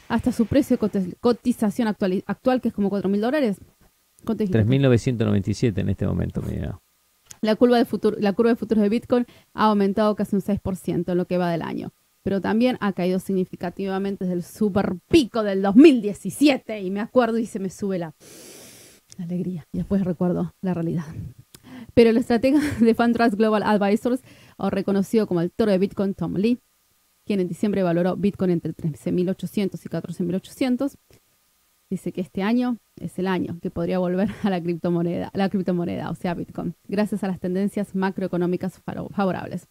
Hasta 0.08 0.32
su 0.32 0.46
precio 0.46 0.76
de 0.76 1.14
cotización 1.20 1.88
actual, 1.88 2.22
actual 2.26 2.60
que 2.60 2.68
es 2.68 2.74
como 2.74 2.90
4 2.90 3.08
mil 3.08 3.20
dólares. 3.20 3.58
¿Cuánto 4.24 4.44
dijiste? 4.44 4.64
3.997 4.66 5.78
en 5.78 5.88
este 5.88 6.06
momento, 6.06 6.42
mira. 6.42 6.78
La 7.40 7.56
curva, 7.56 7.78
de 7.78 7.84
futuro, 7.84 8.16
la 8.20 8.32
curva 8.34 8.50
de 8.50 8.56
futuros 8.56 8.82
de 8.82 8.88
Bitcoin 8.88 9.26
ha 9.54 9.64
aumentado 9.66 10.14
casi 10.14 10.36
un 10.36 10.42
6% 10.42 11.10
en 11.12 11.18
lo 11.18 11.24
que 11.26 11.38
va 11.38 11.50
del 11.50 11.62
año, 11.62 11.92
pero 12.22 12.40
también 12.40 12.78
ha 12.80 12.92
caído 12.92 13.18
significativamente 13.18 14.24
desde 14.24 14.36
el 14.36 14.42
super 14.42 14.96
pico 15.08 15.42
del 15.42 15.62
2017 15.62 16.80
y 16.80 16.90
me 16.90 17.00
acuerdo 17.00 17.38
y 17.38 17.46
se 17.46 17.58
me 17.58 17.70
sube 17.70 17.98
la 17.98 18.14
alegría 19.18 19.66
y 19.72 19.78
después 19.78 20.04
recuerdo 20.04 20.54
la 20.60 20.74
realidad. 20.74 21.04
Pero 21.94 22.10
el 22.10 22.16
estratega 22.16 22.60
de 22.80 22.94
FunTrust 22.94 23.34
Global 23.34 23.62
Advisors, 23.62 24.22
o 24.56 24.70
reconocido 24.70 25.26
como 25.26 25.40
el 25.40 25.50
toro 25.50 25.72
de 25.72 25.78
Bitcoin, 25.78 26.14
Tom 26.14 26.34
Lee, 26.36 26.58
quien 27.24 27.40
en 27.40 27.48
diciembre 27.48 27.82
valoró 27.82 28.16
Bitcoin 28.16 28.50
entre 28.50 28.74
13.800 28.74 29.80
y 29.84 29.88
14.800, 29.88 30.96
dice 31.90 32.12
que 32.12 32.20
este 32.20 32.42
año 32.42 32.78
es 32.96 33.18
el 33.18 33.26
año 33.26 33.58
que 33.60 33.70
podría 33.70 33.98
volver 33.98 34.30
a 34.42 34.50
la 34.50 34.62
criptomoneda, 34.62 35.30
la 35.34 35.48
criptomoneda, 35.48 36.10
o 36.10 36.14
sea, 36.14 36.34
Bitcoin, 36.34 36.74
gracias 36.88 37.22
a 37.24 37.28
las 37.28 37.38
tendencias 37.38 37.94
macroeconómicas 37.94 38.80
favorables. 39.12 39.68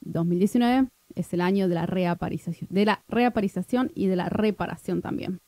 2019 0.00 0.88
es 1.14 1.32
el 1.32 1.40
año 1.40 1.68
de 1.68 1.74
la 1.74 1.86
reaparización, 1.86 2.68
de 2.70 2.84
la 2.84 3.02
reaparización 3.08 3.90
y 3.94 4.06
de 4.06 4.16
la 4.16 4.28
reparación 4.28 5.02
también. 5.02 5.40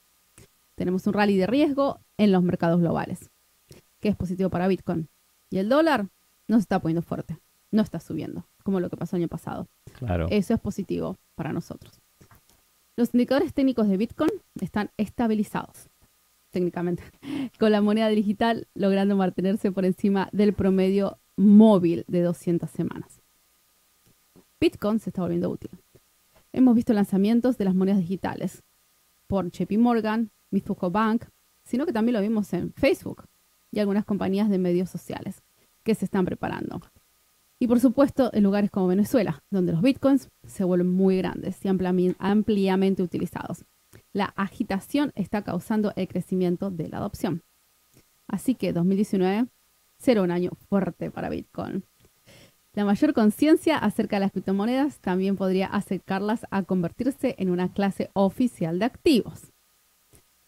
Tenemos 0.75 1.07
un 1.07 1.13
rally 1.13 1.37
de 1.37 1.47
riesgo 1.47 2.01
en 2.19 2.33
los 2.33 2.43
mercados 2.43 2.81
globales, 2.81 3.31
que 4.01 4.09
es 4.09 4.17
positivo 4.17 4.51
para 4.51 4.69
Bitcoin. 4.69 5.09
Y 5.51 5.59
el 5.59 5.69
dólar 5.69 6.09
no 6.49 6.57
se 6.57 6.63
está 6.63 6.81
poniendo 6.81 7.03
fuerte, 7.03 7.39
no 7.71 7.83
está 7.83 8.01
subiendo, 8.01 8.47
como 8.63 8.81
lo 8.81 8.91
que 8.91 8.97
pasó 8.97 9.17
el 9.17 9.23
año 9.23 9.29
pasado. 9.29 9.69
Claro. 9.99 10.27
Eso 10.31 10.55
es 10.55 10.61
positivo 10.61 11.17
para 11.35 11.53
nosotros. 11.53 12.01
Los 12.97 13.15
indicadores 13.15 13.55
técnicos 13.55 13.89
de 13.89 13.97
Bitcoin 13.97 14.31
están 14.61 14.91
estabilizados 14.97 15.89
técnicamente, 16.53 17.03
con 17.59 17.73
la 17.73 17.81
moneda 17.81 18.09
digital 18.09 18.69
logrando 18.75 19.17
mantenerse 19.17 19.73
por 19.73 19.85
encima 19.85 20.29
del 20.33 20.53
promedio 20.53 21.19
móvil 21.37 22.05
de 22.07 22.23
200 22.23 22.71
semanas. 22.71 23.22
Bitcoin 24.63 25.01
se 25.01 25.11
está 25.11 25.23
volviendo 25.23 25.51
útil. 25.51 25.73
Hemos 26.53 26.77
visto 26.77 26.93
lanzamientos 26.93 27.59
de 27.59 27.65
las 27.65 27.75
monedas 27.75 27.99
digitales 27.99 28.63
por 29.27 29.51
JP 29.51 29.77
Morgan, 29.77 30.31
Mizuho 30.53 30.89
Bank, 30.89 31.25
sino 31.65 31.85
que 31.85 31.93
también 31.93 32.15
lo 32.15 32.21
vimos 32.21 32.53
en 32.53 32.73
Facebook 32.75 33.25
y 33.73 33.81
algunas 33.81 34.05
compañías 34.05 34.49
de 34.49 34.59
medios 34.59 34.89
sociales 34.89 35.43
que 35.83 35.97
se 35.97 36.05
están 36.05 36.25
preparando. 36.25 36.81
Y 37.59 37.67
por 37.67 37.81
supuesto 37.81 38.31
en 38.33 38.45
lugares 38.45 38.71
como 38.71 38.87
Venezuela, 38.87 39.43
donde 39.51 39.73
los 39.73 39.83
bitcoins 39.83 40.29
se 40.47 40.63
vuelven 40.63 40.93
muy 40.93 41.17
grandes 41.17 41.59
y 41.65 41.69
ampliamente 41.69 43.03
utilizados. 43.03 43.65
La 44.13 44.27
agitación 44.37 45.11
está 45.17 45.43
causando 45.43 45.93
el 45.97 46.07
crecimiento 46.07 46.71
de 46.71 46.89
la 46.89 46.99
adopción. 46.99 47.43
Así 48.29 48.55
que 48.55 48.73
2019 48.73 49.49
será 49.99 50.23
un 50.23 50.31
año 50.31 50.53
fuerte 50.69 51.11
para 51.11 51.31
Bitcoin. 51.31 51.85
La 52.75 52.87
mayor 52.87 53.13
conciencia 53.13 53.77
acerca 53.77 54.17
de 54.17 54.21
las 54.21 54.33
criptomonedas 54.33 54.99
también 55.01 55.37
podría 55.37 55.67
acercarlas 55.67 56.47
a 56.51 56.63
convertirse 56.63 57.35
en 57.39 57.51
una 57.51 57.71
clase 57.71 58.11
oficial 58.15 58.79
de 58.79 58.87
activos. 58.87 59.53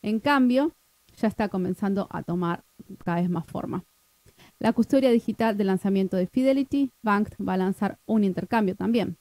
En 0.01 0.21
cambio, 0.21 0.73
ya 1.17 1.29
está 1.29 1.49
comenzando 1.49 2.09
a 2.11 2.23
tomar 2.23 2.65
cada 3.05 3.21
vez 3.21 3.29
más 3.29 3.47
forma. 3.47 3.85
La 4.59 4.73
custodia 4.73 5.11
digital 5.11 5.59
del 5.59 5.67
lanzamiento 5.67 6.17
de 6.17 6.27
Fidelity 6.27 6.91
Bank 7.03 7.29
va 7.47 7.55
a 7.55 7.59
lanzar 7.59 7.99
un 8.07 8.25
intercambio 8.25 8.75
también. 8.75 9.19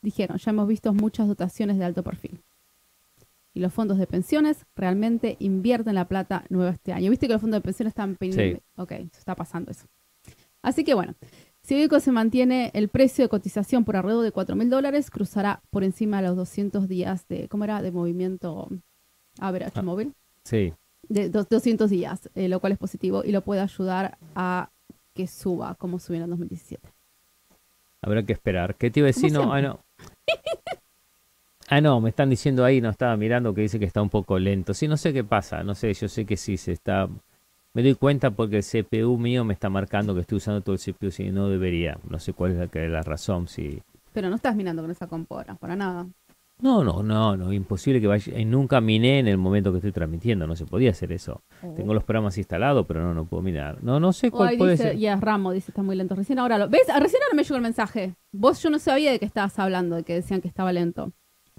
Dijeron, 0.00 0.38
ya 0.38 0.50
hemos 0.50 0.66
visto 0.66 0.92
muchas 0.92 1.28
dotaciones 1.28 1.78
de 1.78 1.84
alto 1.84 2.02
perfil. 2.02 2.40
Y 3.54 3.60
los 3.60 3.72
fondos 3.72 3.98
de 3.98 4.06
pensiones 4.08 4.66
realmente 4.74 5.36
invierten 5.38 5.94
la 5.94 6.08
plata 6.08 6.44
nueva 6.48 6.72
este 6.72 6.92
año. 6.92 7.10
Viste 7.10 7.28
que 7.28 7.34
los 7.34 7.40
fondos 7.40 7.58
de 7.58 7.62
pensiones 7.62 7.92
están... 7.92 8.16
Sí. 8.20 8.58
Ok, 8.76 8.92
está 9.16 9.36
pasando 9.36 9.70
eso. 9.70 9.86
Así 10.62 10.84
que 10.84 10.94
bueno, 10.94 11.14
si 11.62 11.74
Bitcoin 11.76 12.00
se 12.00 12.12
mantiene 12.12 12.70
el 12.74 12.88
precio 12.88 13.24
de 13.24 13.28
cotización 13.28 13.84
por 13.84 13.96
alrededor 13.96 14.24
de 14.24 14.32
4 14.32 14.56
mil 14.56 14.68
dólares, 14.70 15.10
cruzará 15.10 15.60
por 15.70 15.84
encima 15.84 16.20
de 16.20 16.28
los 16.28 16.36
200 16.36 16.88
días 16.88 17.26
de, 17.28 17.48
¿cómo 17.48 17.64
era? 17.64 17.82
De 17.82 17.92
movimiento 17.92 18.68
average 19.38 19.78
Ah. 19.78 19.82
móvil. 19.82 20.12
Sí. 20.44 20.72
De 21.08 21.28
dos- 21.28 21.48
200 21.48 21.90
días, 21.90 22.28
eh, 22.34 22.48
lo 22.48 22.60
cual 22.60 22.72
es 22.72 22.78
positivo 22.78 23.22
y 23.24 23.32
lo 23.32 23.42
puede 23.42 23.60
ayudar 23.60 24.18
a 24.34 24.70
que 25.14 25.26
suba 25.26 25.74
como 25.76 25.98
subió 25.98 26.18
en 26.18 26.24
el 26.24 26.30
2017. 26.30 26.88
Habrá 28.00 28.22
que 28.24 28.32
esperar. 28.32 28.74
¿Qué 28.74 28.90
te 28.90 29.00
iba 29.00 29.06
a 29.06 29.10
decir? 29.14 29.32
Como 29.32 29.46
No, 29.46 29.52
ah, 29.52 29.62
no. 29.62 29.78
Ah, 31.68 31.80
no, 31.80 32.00
me 32.00 32.10
están 32.10 32.28
diciendo 32.28 32.64
ahí, 32.64 32.80
no 32.80 32.90
estaba 32.90 33.16
mirando, 33.16 33.54
que 33.54 33.62
dice 33.62 33.78
que 33.78 33.84
está 33.86 34.02
un 34.02 34.10
poco 34.10 34.38
lento. 34.38 34.74
Sí, 34.74 34.88
no 34.88 34.96
sé 34.96 35.12
qué 35.12 35.24
pasa, 35.24 35.62
no 35.62 35.74
sé, 35.74 35.94
yo 35.94 36.08
sé 36.08 36.26
que 36.26 36.36
sí 36.36 36.56
se 36.56 36.72
está... 36.72 37.08
Me 37.74 37.82
doy 37.82 37.94
cuenta 37.94 38.30
porque 38.30 38.58
el 38.58 38.62
CPU 38.62 39.16
mío 39.18 39.44
me 39.44 39.54
está 39.54 39.70
marcando 39.70 40.14
que 40.14 40.20
estoy 40.20 40.36
usando 40.36 40.60
todo 40.60 40.74
el 40.74 40.78
CPU 40.80 41.10
si 41.10 41.30
no 41.30 41.48
debería. 41.48 41.98
No 42.08 42.18
sé 42.18 42.32
cuál 42.34 42.52
es 42.52 42.58
la, 42.58 42.68
que- 42.68 42.88
la 42.88 43.02
razón, 43.02 43.48
si... 43.48 43.80
Pero 44.12 44.28
no 44.28 44.36
estás 44.36 44.54
minando 44.54 44.82
con 44.82 44.90
esa 44.90 45.06
compora, 45.06 45.54
para 45.54 45.74
nada. 45.74 46.06
No, 46.60 46.84
no, 46.84 47.02
no, 47.02 47.36
no, 47.36 47.52
imposible 47.52 48.00
que 48.00 48.06
vaya... 48.06 48.30
eh, 48.36 48.44
nunca 48.44 48.80
miné 48.80 49.18
en 49.18 49.26
el 49.26 49.38
momento 49.38 49.72
que 49.72 49.78
estoy 49.78 49.90
transmitiendo, 49.90 50.46
no 50.46 50.54
se 50.54 50.66
podía 50.66 50.90
hacer 50.90 51.10
eso. 51.12 51.42
Tengo 51.74 51.94
los 51.94 52.04
programas 52.04 52.36
instalados, 52.38 52.84
pero 52.86 53.00
no, 53.02 53.14
no 53.14 53.24
puedo 53.24 53.42
minar. 53.42 53.82
No, 53.82 53.98
no 53.98 54.12
sé 54.12 54.28
Oh, 54.28 54.36
cuál 54.36 54.58
puede 54.58 54.72
dice, 54.72 54.90
ser. 54.90 54.98
ya 54.98 55.16
Ramo 55.16 55.50
dice, 55.50 55.70
está 55.70 55.82
muy 55.82 55.96
lento. 55.96 56.14
Recién 56.14 56.38
ahora 56.38 56.58
lo. 56.58 56.68
¿Ves? 56.68 56.82
Ah, 56.90 57.00
Recién 57.00 57.22
ahora 57.22 57.34
me 57.34 57.42
llegó 57.42 57.56
el 57.56 57.62
mensaje. 57.62 58.14
Vos 58.32 58.62
yo 58.62 58.68
no 58.70 58.78
sabía 58.78 59.10
de 59.10 59.18
qué 59.18 59.24
estabas 59.24 59.58
hablando, 59.58 59.96
de 59.96 60.04
que 60.04 60.14
decían 60.14 60.40
que 60.42 60.46
estaba 60.48 60.72
lento. 60.72 61.12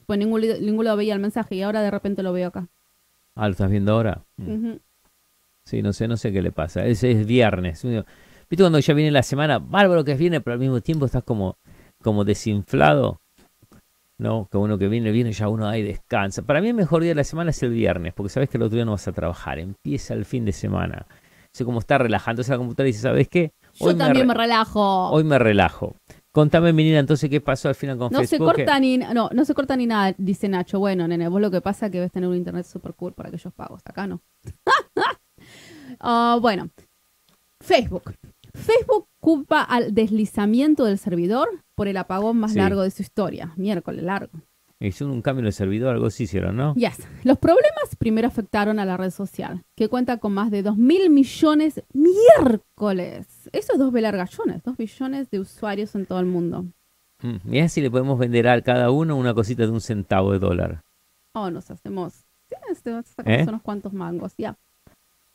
Pues 0.06 0.20
ningún, 0.20 0.42
li- 0.42 0.60
ninguno 0.62 0.96
veía 0.96 1.16
el 1.16 1.20
mensaje 1.20 1.56
y 1.56 1.64
ahora 1.64 1.82
de 1.82 1.90
repente 1.92 2.22
lo 2.24 2.32
veo 2.32 2.48
acá. 2.50 2.70
Ah, 3.36 3.48
¿lo 3.48 3.54
estás 3.54 3.72
viendo 3.72 3.94
ahora? 3.94 4.24
Ujú. 4.38 4.80
Sí, 5.66 5.82
no 5.82 5.94
sé, 5.94 6.08
no 6.08 6.18
sé 6.18 6.32
qué 6.32 6.42
le 6.42 6.52
pasa. 6.52 6.86
Es, 6.86 7.04
es 7.04 7.26
viernes. 7.26 7.84
Viste 7.84 8.64
cuando 8.64 8.80
ya 8.80 8.94
viene 8.94 9.12
la 9.12 9.24
semana, 9.24 9.60
bárbaro 9.60 10.04
que 10.04 10.12
es 10.14 10.20
viernes, 10.20 10.42
pero 10.44 10.54
al 10.54 10.60
mismo 10.60 10.82
tiempo 10.82 11.06
estás 11.06 11.24
como, 11.24 11.58
como 12.02 12.26
desinflado. 12.26 13.20
¿No? 14.20 14.48
Que 14.52 14.58
uno 14.58 14.78
que 14.78 14.88
viene, 14.88 15.12
viene 15.12 15.32
ya 15.34 15.50
uno 15.50 15.68
ahí 15.68 15.82
descansa. 15.82 16.44
Para 16.44 16.62
mí 16.62 16.68
el 16.70 16.76
mejor 16.76 17.02
día 17.02 17.12
de 17.12 17.16
la 17.16 17.24
semana 17.24 17.50
es 17.50 17.64
el 17.64 17.72
viernes, 17.72 18.14
porque 18.14 18.30
sabes 18.30 18.50
que 18.50 18.58
el 18.58 18.64
otro 18.64 18.76
día 18.76 18.86
no 18.86 18.92
vas 18.92 19.08
a 19.08 19.12
trabajar. 19.12 19.60
Empieza 19.60 20.14
el 20.14 20.26
fin 20.26 20.46
de 20.46 20.52
semana. 20.52 21.08
Es 21.52 21.64
como 21.64 21.80
estar 21.80 22.02
relajando 22.02 22.42
la 22.48 22.58
computadora 22.58 22.90
y 22.90 22.92
dice, 22.92 23.04
¿sabes 23.04 23.28
qué? 23.28 23.52
Yo 23.74 23.88
me 23.88 23.94
también 23.96 24.28
me 24.28 24.34
relajo. 24.34 25.10
Hoy 25.10 25.24
me 25.24 25.38
relajo. 25.38 25.96
Contame, 26.32 26.74
menina, 26.74 26.98
entonces, 26.98 27.30
¿qué 27.30 27.42
pasó 27.42 27.70
al 27.70 27.76
final 27.76 27.96
con 27.98 28.12
no 28.12 28.24
se 28.24 28.40
corta 28.40 28.80
ni 28.80 28.98
no, 28.98 29.30
no 29.32 29.46
se 29.46 29.54
corta 29.54 29.78
ni 29.78 29.86
nada, 29.86 30.16
dice 30.18 30.50
Nacho. 30.50 30.80
Bueno, 30.80 31.08
nene, 31.08 31.28
vos 31.28 31.40
lo 31.40 31.52
que 31.52 31.62
pasa 31.62 31.86
es 31.86 31.92
que 31.92 32.00
ves 32.00 32.12
tener 32.12 32.28
un 32.28 32.36
internet 32.36 32.66
super 32.66 32.96
cool 32.96 33.14
para 33.14 33.30
aquellos 33.30 33.54
pagos. 33.54 33.82
Acá 33.86 34.08
no. 34.08 34.20
Ah, 36.06 36.38
bueno, 36.42 36.70
Facebook. 37.62 38.14
Facebook 38.54 39.08
culpa 39.20 39.62
al 39.64 39.94
deslizamiento 39.96 40.84
del 40.86 40.98
servidor 40.98 41.48
por 41.76 41.88
el 41.88 41.96
apagón 41.98 42.38
más 42.38 42.52
Sí. 42.52 42.58
largo 42.60 42.82
de 42.82 42.92
su 42.92 43.02
historia. 43.02 43.54
Miércoles 43.56 44.04
largo. 44.04 44.38
Hicieron 44.80 45.16
un 45.16 45.22
cambio 45.22 45.40
en 45.40 45.46
el 45.48 45.54
servidor, 45.54 45.94
algo 45.94 46.08
así 46.08 46.24
hicieron, 46.24 46.58
¿no? 46.58 46.76
Yes. 46.76 46.98
Los 47.24 47.38
problemas 47.38 47.96
primero 47.98 48.28
afectaron 48.28 48.80
a 48.80 48.86
la 48.86 48.98
red 48.98 49.12
social, 49.12 49.64
que 49.78 49.88
cuenta 49.88 50.18
con 50.18 50.34
más 50.34 50.52
de 50.52 50.62
2 50.62 50.76
mil 50.78 51.10
millones 51.10 51.82
miércoles. 51.94 53.50
Eso 53.54 53.74
es 53.74 53.80
dos 53.80 53.94
velargallones, 53.94 54.62
2 54.64 54.76
billones 54.76 55.30
de 55.32 55.40
usuarios 55.40 55.96
en 55.96 56.06
todo 56.06 56.20
el 56.20 56.26
mundo. 56.26 56.66
Mm, 57.22 57.36
Mirá 57.46 57.70
si 57.70 57.80
le 57.80 57.90
podemos 57.90 58.20
vender 58.20 58.48
a 58.50 58.62
cada 58.62 58.92
uno 58.92 59.16
una 59.16 59.34
cosita 59.34 59.64
de 59.64 59.70
un 59.72 59.80
centavo 59.80 60.34
de 60.34 60.40
dólar. 60.40 60.84
Oh, 61.34 61.50
nos 61.50 61.72
hacemos. 61.72 62.14
sí, 62.50 62.56
este, 62.70 62.92
sacamos 63.04 63.40
¿Eh? 63.40 63.46
unos 63.48 63.62
cuantos 63.62 63.94
mangos, 63.94 64.34
ya. 64.38 64.58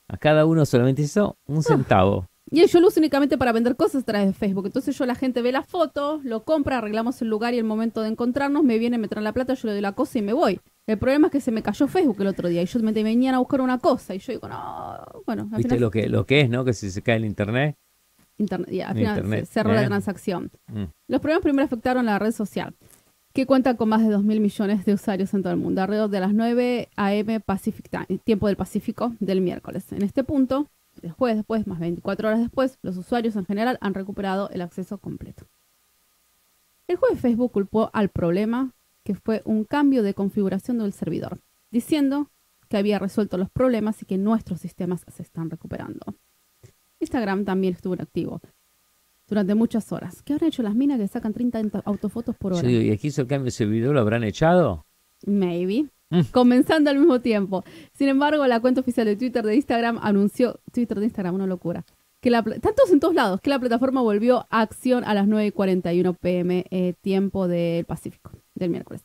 A 0.08 0.16
cada 0.16 0.46
uno 0.46 0.64
solamente 0.64 1.02
eso, 1.02 1.36
un 1.46 1.62
centavo. 1.62 2.26
Y 2.50 2.66
yo 2.66 2.80
lo 2.80 2.88
uso 2.88 2.98
únicamente 2.98 3.36
para 3.36 3.52
vender 3.52 3.76
cosas 3.76 4.02
a 4.02 4.06
través 4.06 4.28
de 4.28 4.32
Facebook. 4.32 4.66
Entonces 4.66 4.96
yo 4.96 5.04
la 5.04 5.14
gente 5.14 5.42
ve 5.42 5.52
la 5.52 5.62
foto, 5.62 6.20
lo 6.24 6.44
compra, 6.44 6.78
arreglamos 6.78 7.20
el 7.20 7.28
lugar 7.28 7.52
y 7.52 7.58
el 7.58 7.64
momento 7.64 8.00
de 8.02 8.08
encontrarnos, 8.08 8.64
me 8.64 8.78
viene, 8.78 8.96
me 8.96 9.08
traen 9.08 9.24
la 9.24 9.32
plata, 9.32 9.54
yo 9.54 9.68
le 9.68 9.72
doy 9.72 9.82
la 9.82 9.92
cosa 9.92 10.18
y 10.18 10.22
me 10.22 10.32
voy. 10.32 10.60
El 10.86 10.96
problema 10.98 11.26
es 11.26 11.32
que 11.32 11.40
se 11.42 11.50
me 11.50 11.62
cayó 11.62 11.86
Facebook 11.86 12.16
el 12.20 12.28
otro 12.28 12.48
día 12.48 12.62
y 12.62 12.66
yo 12.66 12.80
me 12.80 12.92
venían 12.92 13.34
a 13.34 13.38
buscar 13.38 13.60
una 13.60 13.78
cosa 13.78 14.14
y 14.14 14.18
yo 14.18 14.32
digo, 14.32 14.48
no, 14.48 14.96
bueno, 15.26 15.42
al 15.52 15.58
¿Viste 15.58 15.74
final, 15.74 15.80
lo 15.80 15.90
que, 15.90 16.08
lo 16.08 16.24
que 16.24 16.40
es, 16.40 16.48
no? 16.48 16.64
Que 16.64 16.72
si 16.72 16.90
se 16.90 17.02
cae 17.02 17.16
el 17.16 17.26
internet. 17.26 17.76
internet, 18.38 18.70
ya, 18.70 18.88
al 18.88 18.96
final 18.96 19.18
internet, 19.18 19.44
cerró 19.44 19.74
la 19.74 19.84
transacción. 19.84 20.50
Mm. 20.68 20.84
Los 21.08 21.20
problemas 21.20 21.42
primero 21.42 21.66
afectaron 21.66 22.08
a 22.08 22.12
la 22.12 22.18
red 22.18 22.32
social, 22.32 22.74
que 23.38 23.46
cuenta 23.46 23.76
con 23.76 23.88
más 23.88 24.02
de 24.02 24.08
2 24.08 24.24
mil 24.24 24.40
millones 24.40 24.84
de 24.84 24.94
usuarios 24.94 25.32
en 25.32 25.44
todo 25.44 25.52
el 25.52 25.60
mundo, 25.60 25.80
alrededor 25.80 26.10
de 26.10 26.18
las 26.18 26.34
9 26.34 26.88
a.m. 26.96 27.38
Pacific 27.38 27.88
Time, 27.88 28.18
tiempo 28.24 28.48
del 28.48 28.56
Pacífico 28.56 29.14
del 29.20 29.40
miércoles. 29.40 29.92
En 29.92 30.02
este 30.02 30.24
punto, 30.24 30.66
después, 31.02 31.36
después, 31.36 31.64
más 31.68 31.78
24 31.78 32.26
horas 32.26 32.40
después, 32.40 32.80
los 32.82 32.96
usuarios 32.96 33.36
en 33.36 33.46
general 33.46 33.78
han 33.80 33.94
recuperado 33.94 34.50
el 34.50 34.60
acceso 34.60 34.98
completo. 34.98 35.44
El 36.88 36.96
jueves 36.96 37.20
Facebook 37.20 37.52
culpó 37.52 37.90
al 37.92 38.08
problema, 38.08 38.72
que 39.04 39.14
fue 39.14 39.42
un 39.44 39.62
cambio 39.62 40.02
de 40.02 40.14
configuración 40.14 40.78
del 40.78 40.92
servidor, 40.92 41.38
diciendo 41.70 42.32
que 42.68 42.76
había 42.76 42.98
resuelto 42.98 43.38
los 43.38 43.50
problemas 43.50 44.02
y 44.02 44.06
que 44.06 44.18
nuestros 44.18 44.62
sistemas 44.62 45.04
se 45.06 45.22
están 45.22 45.48
recuperando. 45.48 46.16
Instagram 46.98 47.44
también 47.44 47.74
estuvo 47.74 47.94
inactivo 47.94 48.40
durante 49.28 49.54
muchas 49.54 49.92
horas. 49.92 50.22
¿Qué 50.22 50.32
habrán 50.32 50.48
hecho 50.48 50.62
las 50.62 50.74
minas 50.74 50.98
que 50.98 51.06
sacan 51.08 51.32
30 51.32 51.58
auto- 51.58 51.82
autofotos 51.84 52.36
por 52.36 52.52
Yo 52.52 52.58
hora? 52.58 52.68
digo, 52.68 52.80
¿y 52.82 52.90
aquí 52.90 53.08
hizo 53.08 53.22
el 53.22 53.28
cambio 53.28 53.46
de 53.46 53.50
servidor? 53.52 53.94
¿Lo 53.94 54.00
habrán 54.00 54.24
echado? 54.24 54.86
Maybe. 55.26 55.86
Mm. 56.10 56.20
Comenzando 56.32 56.90
al 56.90 56.98
mismo 56.98 57.20
tiempo. 57.20 57.64
Sin 57.92 58.08
embargo, 58.08 58.46
la 58.46 58.60
cuenta 58.60 58.80
oficial 58.80 59.06
de 59.06 59.16
Twitter 59.16 59.44
de 59.44 59.56
Instagram 59.56 59.98
anunció, 60.02 60.60
Twitter 60.72 60.98
de 60.98 61.04
Instagram, 61.06 61.34
una 61.34 61.46
locura, 61.46 61.84
que 62.20 62.30
la, 62.30 62.38
están 62.38 62.74
todos 62.74 62.90
en 62.92 63.00
todos 63.00 63.14
lados, 63.14 63.40
que 63.42 63.50
la 63.50 63.58
plataforma 63.58 64.00
volvió 64.00 64.46
a 64.50 64.62
acción 64.62 65.04
a 65.04 65.12
las 65.14 65.26
9.41 65.28 66.16
pm, 66.18 66.64
eh, 66.70 66.94
tiempo 67.00 67.46
del 67.46 67.84
Pacífico, 67.84 68.32
del 68.54 68.70
miércoles. 68.70 69.02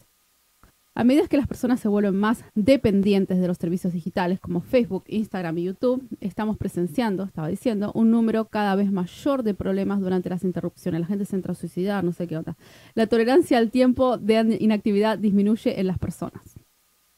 A 0.95 1.03
medida 1.03 1.27
que 1.27 1.38
las 1.38 1.47
personas 1.47 1.79
se 1.79 1.88
vuelven 1.88 2.15
más 2.15 2.45
dependientes 2.53 3.39
de 3.39 3.47
los 3.47 3.57
servicios 3.57 3.93
digitales 3.93 4.39
como 4.39 4.62
Facebook, 4.62 5.05
Instagram 5.07 5.57
y 5.57 5.63
YouTube, 5.63 6.07
estamos 6.21 6.55
presenciando, 6.57 7.23
estaba 7.23 7.47
diciendo, 7.47 7.91
un 7.95 8.12
número 8.12 8.45
cada 8.45 8.75
vez 8.75 8.91
mayor 8.91 9.41
de 9.41 9.55
problemas 9.55 10.01
durante 10.01 10.29
las 10.29 10.43
interrupciones. 10.43 11.01
La 11.01 11.07
gente 11.07 11.25
se 11.25 11.35
entra 11.35 11.53
a 11.53 11.55
suicidar, 11.55 12.03
no 12.03 12.12
sé 12.12 12.27
qué 12.27 12.38
onda. 12.38 12.55
La 12.93 13.07
tolerancia 13.07 13.57
al 13.57 13.71
tiempo 13.71 14.17
de 14.19 14.57
inactividad 14.59 15.17
disminuye 15.17 15.79
en 15.79 15.88
las 15.88 15.97
personas. 15.97 16.59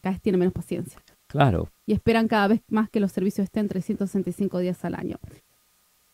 Cada 0.01 0.13
vez 0.13 0.21
tienen 0.21 0.39
menos 0.39 0.53
paciencia 0.53 1.01
Claro. 1.27 1.69
y 1.85 1.91
esperan 1.93 2.29
cada 2.29 2.47
vez 2.47 2.61
más 2.69 2.89
que 2.89 3.01
los 3.01 3.11
servicios 3.11 3.43
estén 3.43 3.67
365 3.67 4.59
días 4.59 4.85
al 4.85 4.95
año. 4.95 5.17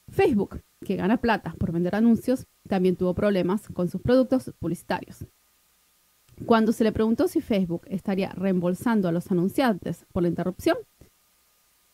Facebook, 0.07 0.61
que 0.83 0.95
gana 0.95 1.17
plata 1.17 1.53
por 1.59 1.71
vender 1.71 1.93
anuncios, 1.95 2.47
también 2.67 2.95
tuvo 2.95 3.13
problemas 3.13 3.67
con 3.69 3.87
sus 3.87 4.01
productos 4.01 4.51
publicitarios. 4.59 5.25
Cuando 6.45 6.71
se 6.71 6.83
le 6.83 6.91
preguntó 6.91 7.27
si 7.27 7.41
Facebook 7.41 7.83
estaría 7.87 8.29
reembolsando 8.29 9.07
a 9.07 9.11
los 9.11 9.31
anunciantes 9.31 10.05
por 10.11 10.23
la 10.23 10.29
interrupción, 10.29 10.77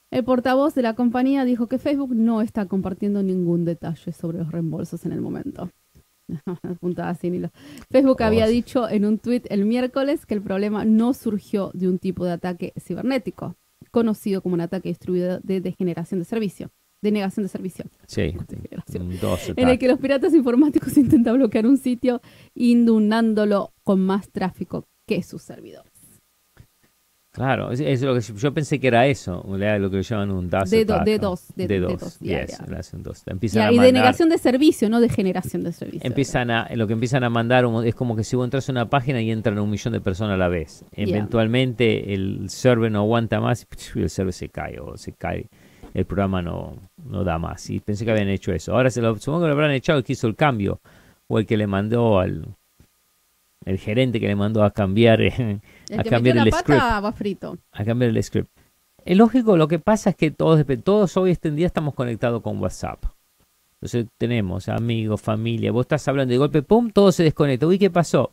el 0.10 0.24
portavoz 0.24 0.74
de 0.74 0.82
la 0.82 0.96
compañía 0.96 1.44
dijo 1.44 1.68
que 1.68 1.80
Facebook 1.80 2.16
no 2.16 2.42
está 2.42 2.66
compartiendo 2.66 3.24
ningún 3.24 3.66
detalle 3.66 4.14
sobre 4.14 4.40
los 4.40 4.52
reembolsos 4.52 5.06
en 5.06 5.12
el 5.12 5.22
momento. 5.22 5.70
Puntada 6.80 7.14
sin 7.16 7.36
hilo. 7.36 7.52
Facebook 7.90 8.22
había 8.24 8.46
Oh, 8.46 8.50
dicho 8.50 8.90
en 8.90 9.06
un 9.06 9.20
tuit 9.20 9.46
el 9.50 9.66
miércoles 9.66 10.26
que 10.26 10.34
el 10.34 10.42
problema 10.42 10.86
no 10.86 11.14
surgió 11.14 11.72
de 11.74 11.88
un 11.88 12.00
tipo 12.00 12.26
de 12.26 12.32
ataque 12.32 12.74
cibernético, 12.80 13.56
conocido 13.92 14.42
como 14.42 14.56
un 14.56 14.62
ataque 14.62 14.90
distribuido 14.90 15.40
de 15.42 15.62
degeneración 15.62 16.20
de 16.20 16.26
servicio, 16.26 16.72
denegación 17.02 17.44
de 17.46 17.50
servicio, 17.50 17.86
Sí. 18.08 18.36
Un 19.00 19.20
dos 19.20 19.54
en 19.56 19.70
el 19.70 19.78
que 19.80 19.88
los 19.88 20.00
piratas 20.00 20.34
informáticos 20.34 20.98
intentan 20.98 21.36
bloquear 21.38 21.66
un 21.68 21.78
sitio 21.78 22.22
inundándolo 22.56 23.72
con 23.84 24.00
más 24.02 24.30
tráfico 24.30 24.86
que 25.08 25.22
sus 25.24 25.42
servidores. 25.44 25.92
Claro, 27.32 27.72
es, 27.72 27.80
es 27.82 28.02
lo 28.02 28.16
que 28.16 28.22
yo, 28.22 28.34
yo 28.34 28.52
pensé 28.52 28.80
que 28.80 28.88
era 28.88 29.06
eso, 29.06 29.46
lo 29.48 29.92
que 29.92 30.02
llaman 30.02 30.32
un 30.32 30.50
DOS 30.50 30.72
D- 30.72 30.86
do- 30.86 30.96
attack, 30.96 31.08
D2, 31.08 31.22
¿no? 31.22 31.36
D- 31.56 31.68
D2, 31.68 31.88
D2, 32.00 32.18
ya, 32.20 32.42
yes, 32.48 32.58
ya. 32.58 32.66
le 32.66 32.78
hacen 32.78 33.04
dos. 33.04 33.22
Empiezan 33.28 33.62
Ya, 33.62 33.68
a 33.68 33.72
y 33.72 33.76
mandar, 33.76 33.94
denegación 33.94 34.30
de 34.30 34.40
servicio, 34.40 34.90
no 34.90 35.00
de 35.00 35.08
generación 35.10 35.64
de 35.64 35.72
servicio. 35.72 36.02
empiezan 36.08 36.50
a, 36.50 36.68
lo 36.76 36.88
que 36.88 36.94
empiezan 36.94 37.24
a 37.24 37.30
mandar 37.30 37.64
es 37.86 37.94
como 37.94 38.16
que 38.16 38.24
si 38.24 38.36
vos 38.36 38.44
entras 38.44 38.68
a 38.70 38.72
una 38.72 38.90
página 38.90 39.22
y 39.22 39.30
entran 39.30 39.60
un 39.60 39.70
millón 39.70 39.94
de 39.94 40.02
personas 40.02 40.34
a 40.34 40.38
la 40.38 40.48
vez. 40.48 40.84
Eventualmente 40.94 42.12
el 42.16 42.50
server 42.50 42.92
no 42.92 43.02
aguanta 43.02 43.40
más 43.40 43.68
y 43.94 44.00
el 44.02 44.10
server 44.10 44.34
se 44.34 44.50
cae 44.50 44.80
o 44.80 44.98
se 44.98 45.12
cae. 45.14 45.48
El 45.98 46.06
programa 46.06 46.44
no, 46.44 46.76
no 47.10 47.24
da 47.24 47.40
más. 47.40 47.72
Y 47.72 47.80
pensé 47.80 48.06
que 48.06 48.12
habían 48.12 48.30
hecho 48.30 48.54
eso. 48.54 48.76
Ahora 48.76 48.92
se 48.92 49.02
lo, 49.02 49.18
supongo 49.18 49.42
que 49.42 49.48
lo 49.48 49.54
habrán 49.54 49.72
echado 49.72 49.98
el 49.98 50.06
que 50.06 50.14
hizo 50.14 50.28
el 50.28 50.36
cambio 50.36 50.80
o 51.28 51.40
el 51.40 51.48
que 51.48 51.58
le 51.58 51.66
mandó 51.66 52.20
al 52.20 52.46
el 53.66 53.80
gerente 53.80 54.20
que 54.20 54.28
le 54.28 54.36
mandó 54.36 54.64
a 54.64 54.70
cambiar 54.70 55.22
El 55.22 55.60
a 55.98 56.04
que 56.04 56.10
cambiar 56.12 56.38
el 56.38 56.52
script. 56.54 56.68
pata 56.68 57.00
va 57.00 57.12
frito. 57.12 57.58
a 57.72 57.84
cambiar 57.84 58.12
el 58.12 58.24
script. 58.24 58.48
Es 59.06 59.18
lógico, 59.18 59.58
lo 59.58 59.68
que 59.68 59.80
pasa 59.80 60.12
es 60.12 60.16
que 60.16 60.30
todos, 60.30 60.64
todos 60.84 61.18
hoy 61.18 61.32
este 61.32 61.50
día 61.50 61.66
estamos 61.66 61.96
conectados 61.96 62.44
con 62.44 62.60
WhatsApp. 62.60 63.04
Entonces 63.82 64.06
tenemos 64.20 64.70
amigos, 64.70 65.20
familia, 65.20 65.72
vos 65.72 65.86
estás 65.86 66.08
hablando 66.08 66.32
de 66.32 66.38
golpe, 66.38 66.62
pum, 66.62 66.92
todo 66.92 67.12
se 67.12 67.24
desconecta. 67.24 67.66
Uy, 67.66 67.80
¿qué 67.80 67.90
pasó? 67.90 68.30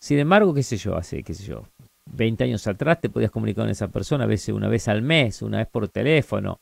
Sin 0.00 0.18
embargo, 0.18 0.52
qué 0.52 0.64
sé 0.64 0.76
yo, 0.76 0.96
hace, 0.96 1.22
qué 1.22 1.34
sé 1.34 1.44
yo, 1.44 1.62
20 2.06 2.42
años 2.42 2.66
atrás 2.66 3.00
te 3.00 3.08
podías 3.10 3.30
comunicar 3.30 3.62
con 3.62 3.70
esa 3.70 3.86
persona 3.86 4.24
a 4.24 4.26
veces 4.26 4.52
una 4.52 4.66
vez 4.66 4.88
al 4.88 5.02
mes, 5.02 5.40
una 5.42 5.58
vez 5.58 5.68
por 5.68 5.86
teléfono. 5.86 6.58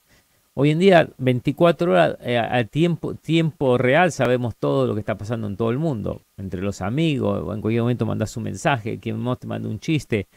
Hoy 0.56 0.70
en 0.70 0.78
día, 0.78 1.11
24 1.18 1.90
horas 1.90 2.16
eh, 2.20 2.38
a 2.38 2.62
tiempo, 2.64 3.14
tiempo 3.16 3.76
real, 3.76 4.12
sabemos 4.12 4.54
todo 4.54 4.87
lo 4.87 4.94
que 4.94 5.00
está 5.00 5.18
pasando 5.18 5.49
en 5.49 5.56
todo 5.56 5.70
el 5.70 5.78
mundo. 5.78 6.23
Entre 6.37 6.62
los 6.62 6.80
amigos, 6.80 7.42
o 7.44 7.52
en 7.52 7.61
cualquier 7.61 7.82
momento 7.82 8.06
mandas 8.06 8.37
un 8.37 8.44
mensaje, 8.44 9.00
quien 9.00 9.18
más 9.18 9.40
te 9.40 9.49
manda 9.49 9.68
un 9.68 9.80
chiste. 9.80 10.28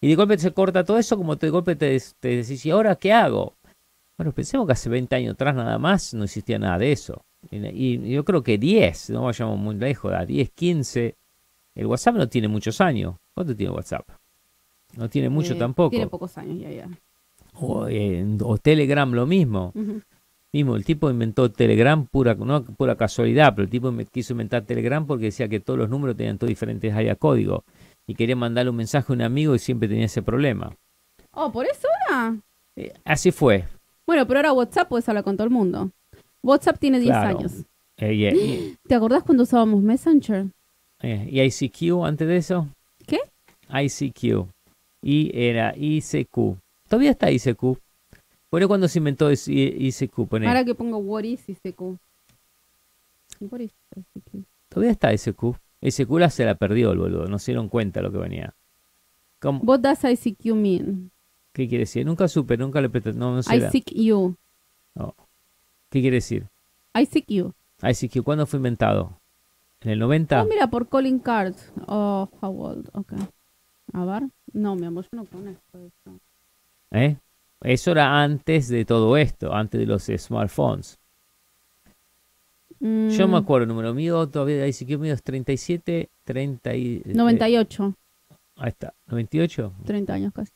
Y 0.00 0.08
de 0.08 0.14
golpe 0.14 0.38
se 0.38 0.52
corta 0.52 0.82
todo 0.82 0.98
eso, 0.98 1.18
como 1.18 1.36
de 1.36 1.50
golpe 1.50 1.76
te, 1.76 2.00
te 2.18 2.28
decís, 2.28 2.64
¿y 2.64 2.70
ahora 2.70 2.96
qué 2.96 3.12
hago? 3.12 3.54
Bueno, 4.16 4.32
pensemos 4.32 4.66
que 4.66 4.72
hace 4.72 4.88
20 4.88 5.14
años 5.14 5.34
atrás 5.34 5.54
nada 5.54 5.78
más 5.78 6.14
no 6.14 6.24
existía 6.24 6.58
nada 6.58 6.78
de 6.78 6.92
eso. 6.92 7.22
Y, 7.50 7.58
y 7.66 8.12
yo 8.12 8.24
creo 8.24 8.42
que 8.42 8.56
10, 8.56 9.10
no 9.10 9.24
vayamos 9.24 9.58
muy 9.58 9.74
lejos, 9.74 10.10
a 10.14 10.24
10, 10.24 10.50
15. 10.52 11.14
El 11.74 11.86
WhatsApp 11.86 12.14
no 12.14 12.28
tiene 12.30 12.48
muchos 12.48 12.80
años. 12.80 13.16
¿Cuánto 13.34 13.54
tiene 13.54 13.72
WhatsApp? 13.74 14.08
No 14.96 15.10
tiene 15.10 15.28
mucho 15.28 15.52
Eh, 15.52 15.56
tampoco. 15.56 15.90
Tiene 15.90 16.06
pocos 16.06 16.38
años, 16.38 16.60
ya, 16.60 16.70
ya. 16.70 16.88
O, 17.58 17.86
eh, 17.88 18.24
o 18.42 18.58
Telegram 18.58 19.10
lo 19.12 19.26
mismo. 19.26 19.72
Mismo, 20.52 20.76
el 20.76 20.84
tipo 20.84 21.10
inventó 21.10 21.50
Telegram 21.50 22.06
pura, 22.06 22.34
no 22.34 22.62
pura 22.64 22.96
casualidad, 22.96 23.52
pero 23.54 23.64
el 23.64 23.70
tipo 23.70 23.92
quiso 24.10 24.32
inventar 24.32 24.62
Telegram 24.64 25.06
porque 25.06 25.26
decía 25.26 25.48
que 25.48 25.60
todos 25.60 25.78
los 25.78 25.88
números 25.90 26.16
tenían 26.16 26.38
todos 26.38 26.48
diferentes 26.48 26.92
áreas 26.94 27.18
código. 27.18 27.64
Y 28.06 28.14
quería 28.14 28.36
mandarle 28.36 28.70
un 28.70 28.76
mensaje 28.76 29.12
a 29.12 29.14
un 29.16 29.22
amigo 29.22 29.54
y 29.54 29.58
siempre 29.58 29.88
tenía 29.88 30.06
ese 30.06 30.22
problema. 30.22 30.74
Oh, 31.32 31.50
¿por 31.52 31.66
eso 31.66 31.88
era? 32.08 32.36
Eh, 32.76 32.92
así 33.04 33.32
fue. 33.32 33.64
Bueno, 34.06 34.26
pero 34.26 34.38
ahora 34.38 34.52
WhatsApp 34.52 34.88
puedes 34.88 35.08
hablar 35.08 35.24
con 35.24 35.36
todo 35.36 35.44
el 35.46 35.52
mundo. 35.52 35.90
WhatsApp 36.42 36.78
tiene 36.78 37.00
10 37.00 37.10
Claro. 37.16 37.38
años. 37.38 37.52
Eh, 37.98 38.14
y- 38.14 38.76
¿Te 38.88 38.94
acordás 38.94 39.24
cuando 39.24 39.42
usábamos 39.42 39.82
Messenger? 39.82 40.46
eh, 41.02 41.28
y 41.30 41.40
ICQ 41.42 42.04
antes 42.06 42.26
de 42.28 42.36
eso. 42.36 42.68
¿Qué? 43.06 43.18
ICQ. 43.68 44.46
Y 45.02 45.30
era 45.34 45.74
ICQ. 45.76 46.56
Todavía 46.88 47.10
está 47.10 47.30
ICQ. 47.30 47.78
Pone 48.50 48.66
cuando 48.66 48.88
se 48.88 48.98
inventó 48.98 49.30
ICQ. 49.30 50.28
Pone. 50.28 50.46
Ahora 50.46 50.64
que 50.64 50.74
pongo 50.74 50.98
What 50.98 51.24
is 51.24 51.48
ICQ. 51.48 51.80
What 53.40 53.60
is 53.60 53.72
ICQ? 53.96 54.44
Todavía 54.68 54.92
está 54.92 55.12
ICQ. 55.12 55.56
ICQ 55.80 56.10
la 56.18 56.30
se 56.30 56.44
la 56.44 56.54
perdió 56.54 56.92
el 56.92 56.98
boludo. 56.98 57.26
No 57.26 57.38
se 57.38 57.52
dieron 57.52 57.68
cuenta 57.68 58.00
lo 58.00 58.10
que 58.12 58.18
venía. 58.18 58.54
¿Cómo? 59.40 59.60
What 59.64 59.80
does 59.80 60.04
ICQ 60.04 60.54
mean? 60.54 61.10
¿Qué 61.52 61.68
quiere 61.68 61.82
decir? 61.82 62.04
Nunca 62.06 62.28
supe, 62.28 62.56
nunca 62.56 62.80
le 62.80 62.88
pregunté. 62.88 63.18
No, 63.18 63.34
no 63.34 63.42
sé. 63.42 63.56
I 63.56 63.60
la- 63.60 63.70
seek 63.70 63.92
you. 63.94 64.36
¿Qué 65.90 66.00
quiere 66.00 66.16
decir? 66.16 66.46
I 66.94 67.06
seek 67.06 67.26
you. 67.28 67.52
ICQ, 67.82 68.22
¿cuándo 68.22 68.46
fue 68.46 68.58
inventado? 68.58 69.18
¿En 69.82 69.90
el 69.90 69.98
90? 69.98 70.42
Oh, 70.42 70.46
mira, 70.46 70.66
por 70.68 70.88
calling 70.88 71.18
cards. 71.18 71.72
Oh, 71.86 72.28
how 72.40 72.62
old. 72.62 72.88
Ok. 72.94 73.12
A 73.92 74.04
ver. 74.04 74.24
No, 74.52 74.74
mi 74.74 74.86
amor, 74.86 75.04
yo 75.04 75.16
no 75.18 75.24
conozco 75.26 75.78
eso. 75.78 76.18
¿Eh? 76.90 77.16
Eso 77.62 77.90
era 77.90 78.22
antes 78.22 78.68
de 78.68 78.84
todo 78.84 79.16
esto, 79.16 79.52
antes 79.52 79.80
de 79.80 79.86
los 79.86 80.04
smartphones. 80.04 80.98
Yo 82.78 83.26
Mm, 83.26 83.30
me 83.30 83.38
acuerdo, 83.38 83.62
el 83.64 83.68
número 83.68 83.94
mío 83.94 84.28
todavía 84.28 84.56
de 84.58 84.68
ICQ 84.68 84.98
mío 84.98 85.14
es 85.14 85.22
37, 85.22 86.10
30 86.24 86.74
y... 86.74 87.02
eh, 87.04 87.12
98. 87.14 87.94
ahí 88.56 88.68
está, 88.68 88.94
98. 89.06 89.72
30 89.86 90.12
años 90.12 90.32
casi. 90.34 90.52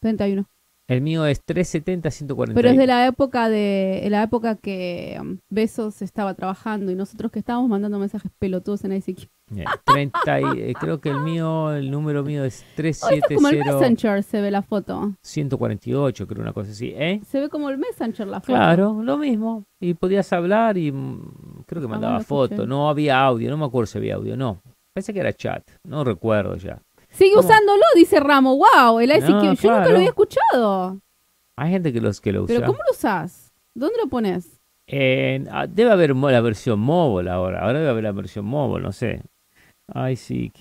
31. 0.00 0.46
El 0.88 1.00
mío 1.00 1.26
es 1.26 1.42
370, 1.44 2.10
140. 2.12 2.54
Pero 2.54 2.68
es 2.72 2.78
de 2.78 2.86
la 2.86 3.06
época 3.06 3.48
de 3.48 4.00
de 4.04 4.10
la 4.10 4.22
época 4.22 4.54
que 4.54 5.18
um, 5.20 5.38
Besos 5.50 6.00
estaba 6.00 6.34
trabajando 6.34 6.92
y 6.92 6.94
nosotros 6.94 7.32
que 7.32 7.40
estábamos 7.40 7.68
mandando 7.68 7.98
mensajes 7.98 8.30
pelotudos 8.38 8.84
en 8.84 8.92
ICQ. 8.92 9.28
Eh, 9.56 9.64
30 9.84 10.40
y- 10.40 10.60
eh, 10.60 10.74
creo 10.78 11.00
que 11.00 11.08
el 11.10 11.20
mío, 11.22 11.72
el 11.72 11.90
número 11.90 12.22
mío 12.22 12.44
es 12.44 12.64
Oh, 12.78 13.08
esto 13.10 13.26
es 13.30 13.34
como 13.36 13.48
el 13.48 13.54
370, 13.58 13.72
Messenger, 13.80 14.22
se 14.22 14.40
ve 14.40 14.50
la 14.52 14.62
foto. 14.62 15.14
148, 15.24 16.26
creo 16.26 16.42
una 16.42 16.52
cosa 16.52 16.70
así, 16.70 16.92
¿eh? 16.96 17.20
Se 17.26 17.40
ve 17.40 17.48
como 17.48 17.68
el 17.70 17.78
Messenger 17.78 18.26
la 18.28 18.40
foto. 18.40 18.52
Claro, 18.54 19.02
lo 19.02 19.16
mismo. 19.18 19.64
Y 19.80 19.94
podías 19.94 20.32
hablar 20.32 20.78
y 20.78 20.92
mm, 20.92 21.64
creo 21.66 21.80
que 21.82 21.86
Ah, 21.86 21.90
mandaba 21.90 22.18
escuché. 22.18 22.28
fotos. 22.54 22.68
No 22.68 22.88
había 22.88 23.20
audio, 23.24 23.50
no 23.50 23.56
me 23.56 23.64
acuerdo 23.64 23.86
si 23.86 23.98
había 23.98 24.14
audio, 24.16 24.36
no. 24.36 24.60
Pensé 24.94 25.12
que 25.12 25.20
era 25.20 25.32
chat, 25.32 25.62
no 25.84 26.04
recuerdo 26.04 26.56
ya. 26.56 26.80
Sigue 27.16 27.34
¿Cómo? 27.34 27.46
usándolo, 27.48 27.82
dice 27.94 28.20
Ramo. 28.20 28.56
Wow, 28.56 29.00
el 29.00 29.10
ICQ. 29.10 29.28
No, 29.28 29.54
Yo 29.54 29.70
nunca 29.70 29.88
lo 29.88 29.96
había 29.96 30.08
escuchado. 30.08 31.00
Hay 31.56 31.70
gente 31.70 31.92
que 31.92 32.00
los 32.00 32.20
que 32.20 32.32
lo 32.32 32.44
usa. 32.44 32.54
Pero 32.54 32.66
¿cómo 32.66 32.78
lo 32.86 32.92
usás? 32.92 33.52
¿Dónde 33.74 33.96
lo 34.02 34.08
pones? 34.08 34.60
Ah, 35.50 35.66
debe 35.68 35.90
haber 35.90 36.14
la 36.14 36.40
versión 36.40 36.78
móvil 36.78 37.28
ahora. 37.28 37.60
Ahora 37.62 37.78
debe 37.78 37.90
haber 37.90 38.04
la 38.04 38.12
versión 38.12 38.44
móvil, 38.44 38.82
no 38.82 38.92
sé. 38.92 39.22
ICQ. 39.88 40.60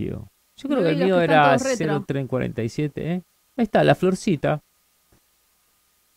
Yo 0.58 0.70
creo 0.70 0.84
que 0.84 0.90
el 0.90 0.98
mío 1.04 1.20
era 1.22 1.58
todos 1.58 1.64
retro. 1.64 2.06
0347, 2.08 3.12
¿eh? 3.14 3.24
Ahí 3.58 3.64
está, 3.64 3.84
la 3.84 3.94
florcita. 3.96 4.62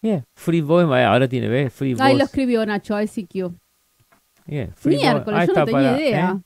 Yeah, 0.01 0.25
Free 0.35 0.61
Voice, 0.61 0.89
eh, 0.93 1.05
ahora 1.05 1.29
tiene, 1.29 1.49
¿ves? 1.49 1.73
Free 1.73 1.97
Ahí 1.99 2.17
lo 2.17 2.25
escribió 2.25 2.65
Nacho, 2.65 3.01
ICQ. 3.01 3.53
Yeah, 4.47 4.69
Free. 4.75 4.97
Miércoles, 4.97 5.49
yo 5.49 5.55
no 5.55 5.65
tenía 5.65 5.81
para- 5.91 6.01
idea. 6.01 6.37
¿eh? 6.37 6.41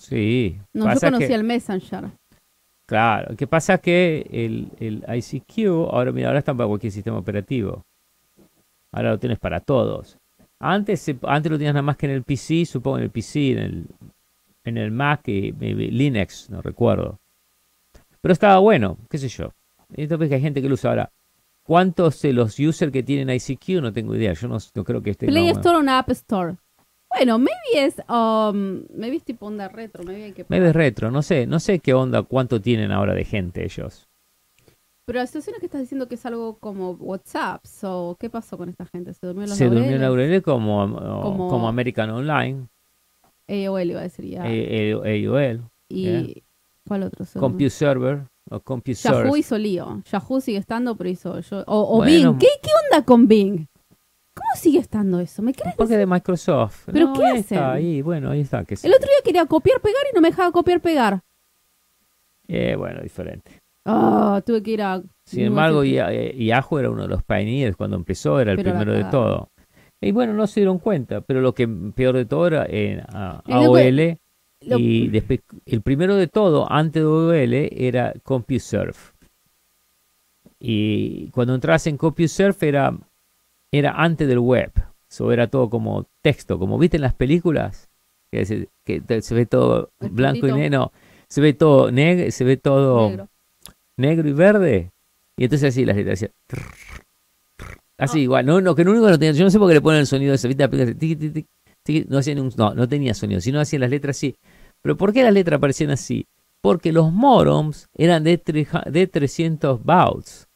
Sí. 0.00 0.58
No, 0.72 0.84
yo 0.84 0.90
pasa 0.90 1.06
conocía 1.08 1.28
que- 1.28 1.34
el 1.34 1.44
Messenger. 1.44 2.04
Claro, 2.86 3.30
lo 3.30 3.36
que 3.36 3.46
pasa 3.46 3.74
es 3.74 3.80
que 3.80 4.26
el, 4.32 4.68
el 4.80 5.04
ICQ, 5.16 5.88
ahora 5.92 6.10
mira, 6.10 6.28
ahora 6.28 6.40
está 6.40 6.52
para 6.54 6.66
cualquier 6.66 6.90
sistema 6.92 7.18
operativo. 7.18 7.84
Ahora 8.90 9.10
lo 9.10 9.18
tienes 9.18 9.38
para 9.38 9.60
todos. 9.60 10.16
Antes, 10.58 11.08
antes 11.22 11.52
lo 11.52 11.56
tenías 11.58 11.74
nada 11.74 11.82
más 11.82 11.96
que 11.96 12.06
en 12.06 12.12
el 12.12 12.22
PC, 12.24 12.64
supongo 12.64 12.98
en 12.98 13.04
el 13.04 13.10
PC, 13.10 13.52
en 13.52 13.58
el, 13.58 13.86
en 14.64 14.78
el 14.78 14.90
Mac 14.90 15.28
y 15.28 15.52
maybe 15.52 15.86
Linux, 15.86 16.50
no 16.50 16.60
recuerdo. 16.62 17.18
Pero 18.20 18.32
estaba 18.32 18.58
bueno, 18.58 18.96
qué 19.08 19.18
sé 19.18 19.28
yo. 19.28 19.52
Entonces 19.94 20.28
que 20.28 20.34
hay 20.36 20.40
gente 20.40 20.60
que 20.60 20.68
lo 20.68 20.74
usa 20.74 20.90
ahora. 20.90 21.10
¿Cuántos 21.62 22.20
de 22.22 22.32
los 22.32 22.58
users 22.58 22.90
que 22.90 23.02
tienen 23.02 23.30
ICQ? 23.30 23.80
No 23.80 23.92
tengo 23.92 24.16
idea. 24.16 24.32
Yo 24.32 24.48
no, 24.48 24.58
no 24.74 24.84
creo 24.84 25.02
que 25.02 25.10
esté. 25.10 25.26
Play 25.26 25.52
no, 25.52 25.60
Store 25.60 25.78
o 25.78 25.90
App 25.90 26.10
Store. 26.10 26.56
Bueno, 27.12 27.38
maybe 27.38 27.86
es, 27.86 27.96
um, 28.08 28.84
maybe 28.96 29.16
es 29.16 29.24
tipo 29.24 29.46
onda 29.46 29.68
retro, 29.68 30.04
maybe 30.04 30.32
que 30.32 30.46
Maybe 30.48 30.68
es 30.68 30.74
retro, 30.74 31.10
no 31.10 31.22
sé, 31.22 31.46
no 31.46 31.58
sé 31.60 31.80
qué 31.80 31.92
onda, 31.92 32.22
cuánto 32.22 32.60
tienen 32.60 32.92
ahora 32.92 33.14
de 33.14 33.24
gente 33.24 33.64
ellos. 33.64 34.06
Pero 35.06 35.18
la 35.18 35.26
situación 35.26 35.56
es 35.56 35.60
que 35.60 35.66
estás 35.66 35.80
diciendo 35.80 36.06
que 36.06 36.14
es 36.14 36.24
algo 36.24 36.58
como 36.58 36.92
WhatsApp, 36.92 37.64
so, 37.66 38.16
¿qué 38.20 38.30
pasó 38.30 38.56
con 38.56 38.68
esta 38.68 38.86
gente? 38.86 39.12
¿Se 39.12 39.26
durmió 39.26 39.42
en 39.42 39.48
los 39.50 39.58
Se 39.58 39.64
durmió 39.64 39.82
en 39.96 40.00
laureles? 40.00 40.30
Laurel 40.30 40.42
como, 40.42 41.22
Como- 41.22 41.48
como 41.48 41.68
American 41.68 42.10
Online. 42.10 42.68
AOL 43.48 43.90
iba 43.90 43.98
a 44.00 44.04
decir 44.04 44.26
ya. 44.26 44.44
AOL, 44.44 45.60
y 45.88 46.02
yeah. 46.04 46.42
¿cuál 46.86 47.02
otro? 47.02 47.26
CompuServer 47.40 48.20
o 48.48 48.60
CompuSource. 48.60 49.24
Yahoo 49.24 49.36
hizo 49.36 49.58
lío. 49.58 50.02
Yahoo 50.12 50.40
sigue 50.40 50.58
estando, 50.58 50.94
pero 50.96 51.10
hizo 51.10 51.40
yo. 51.40 51.64
O, 51.66 51.94
o 51.94 51.96
Bueno. 51.96 52.34
Bing. 52.34 52.38
¿Qué, 52.38 52.46
¿Qué 52.62 52.70
onda 52.92 53.04
con 53.04 53.26
Bing? 53.26 53.66
¿Cómo 54.40 54.56
sigue 54.56 54.78
estando 54.78 55.20
eso? 55.20 55.42
¿Me 55.42 55.52
crees? 55.52 55.74
Porque 55.76 55.96
de 55.96 56.06
Microsoft. 56.06 56.84
¿Pero 56.86 57.08
No, 57.08 57.12
qué 57.12 57.24
ahí 57.24 57.30
hacen? 57.38 57.58
Está, 57.58 57.72
ahí, 57.72 58.02
bueno, 58.02 58.30
ahí 58.30 58.40
está. 58.40 58.64
Que 58.64 58.76
sí. 58.76 58.86
El 58.86 58.94
otro 58.94 59.06
día 59.06 59.22
quería 59.24 59.46
copiar, 59.46 59.80
pegar 59.80 60.02
y 60.10 60.14
no 60.14 60.20
me 60.20 60.30
dejaba 60.30 60.50
copiar, 60.52 60.80
pegar. 60.80 61.20
Eh, 62.48 62.74
bueno, 62.76 63.00
diferente. 63.02 63.60
Ah, 63.84 64.42
tuve 64.44 64.62
que 64.62 64.70
ir 64.72 64.82
a. 64.82 65.02
Sin 65.24 65.44
embargo, 65.44 65.84
Ya- 65.84 66.12
eh, 66.12 66.34
Yahoo 66.44 66.78
era 66.78 66.90
uno 66.90 67.02
de 67.02 67.08
los 67.08 67.22
pioneers 67.22 67.76
cuando 67.76 67.96
empezó, 67.96 68.40
era 68.40 68.52
el 68.52 68.56
Pero 68.56 68.70
primero 68.72 68.92
de 68.92 69.04
todo. 69.04 69.50
Y 70.00 70.12
bueno, 70.12 70.32
no 70.32 70.46
se 70.46 70.60
dieron 70.60 70.78
cuenta, 70.78 71.20
pero 71.20 71.40
lo 71.42 71.54
que 71.54 71.68
peor 71.68 72.16
de 72.16 72.24
todo 72.24 72.46
era 72.46 72.64
en 72.66 72.98
lo 72.98 73.04
AOL. 73.54 74.18
lo- 74.62 74.78
Y 74.78 75.08
después, 75.08 75.40
el 75.66 75.82
primero 75.82 76.16
de 76.16 76.26
todo, 76.26 76.70
antes 76.72 77.02
de 77.02 77.08
AOL, 77.08 77.52
era 77.72 78.14
CompuServe. 78.22 78.94
Y 80.58 81.28
cuando 81.30 81.54
entras 81.54 81.86
en 81.86 81.96
CompuServe 81.96 82.68
era, 82.68 82.96
era 83.72 83.92
antes 83.92 84.26
del 84.28 84.38
web. 84.38 84.72
So 85.08 85.32
era 85.32 85.46
todo 85.48 85.68
como 85.70 86.06
texto, 86.22 86.58
como 86.58 86.78
viste 86.78 86.96
en 86.96 87.02
las 87.02 87.14
películas, 87.14 87.88
que 88.30 88.44
se, 88.46 88.68
que 88.84 89.00
te- 89.00 89.22
se 89.22 89.34
ve 89.34 89.46
todo 89.46 89.90
El 90.00 90.10
blanco 90.10 90.46
y 90.46 90.52
negro, 90.52 90.92
se 91.28 91.40
ve 91.40 91.52
todo 91.52 91.90
negro, 91.90 92.30
se 92.30 92.44
ve 92.44 92.56
todo 92.56 93.08
Negro. 93.08 93.28
negro 93.96 94.28
y 94.28 94.32
verde. 94.32 94.90
Y 95.36 95.44
entonces 95.44 95.70
así 95.70 95.84
las 95.84 95.96
letras 95.96 96.24
trrr, 96.46 96.62
Así 97.98 98.18
Ah. 98.20 98.22
igual, 98.22 98.46
no, 98.46 98.60
no, 98.60 98.74
que 98.74 98.84
lo 98.84 98.92
único 98.92 99.06
que 99.06 99.12
no 99.12 99.18
tenía, 99.18 99.32
yo 99.32 99.44
no 99.44 99.50
sé 99.50 99.58
por 99.58 99.68
qué 99.68 99.74
le 99.74 99.80
ponen 99.80 100.00
el 100.00 100.06
sonido 100.06 100.30
de 100.30 100.36
ese, 100.36 100.48
¿viste? 100.48 101.46
No 102.08 102.18
hacían 102.18 102.38
un- 102.40 102.52
no, 102.56 102.72
no 102.74 102.88
tenía 102.88 103.14
sonido, 103.14 103.40
sino 103.40 103.58
hacían 103.60 103.80
las 103.80 103.90
letras 103.90 104.16
así. 104.16 104.36
Pero 104.82 104.96
¿por 104.96 105.12
qué 105.12 105.22
las 105.22 105.32
letras 105.34 105.58
aparecían 105.58 105.90
así? 105.90 106.26
Porque 106.62 106.92
los 106.92 107.10
modems 107.12 107.88
eran 107.94 108.22
de, 108.22 108.38
treja- 108.38 108.84
de 108.90 109.06
300 109.06 109.82
bauts. 109.84 110.46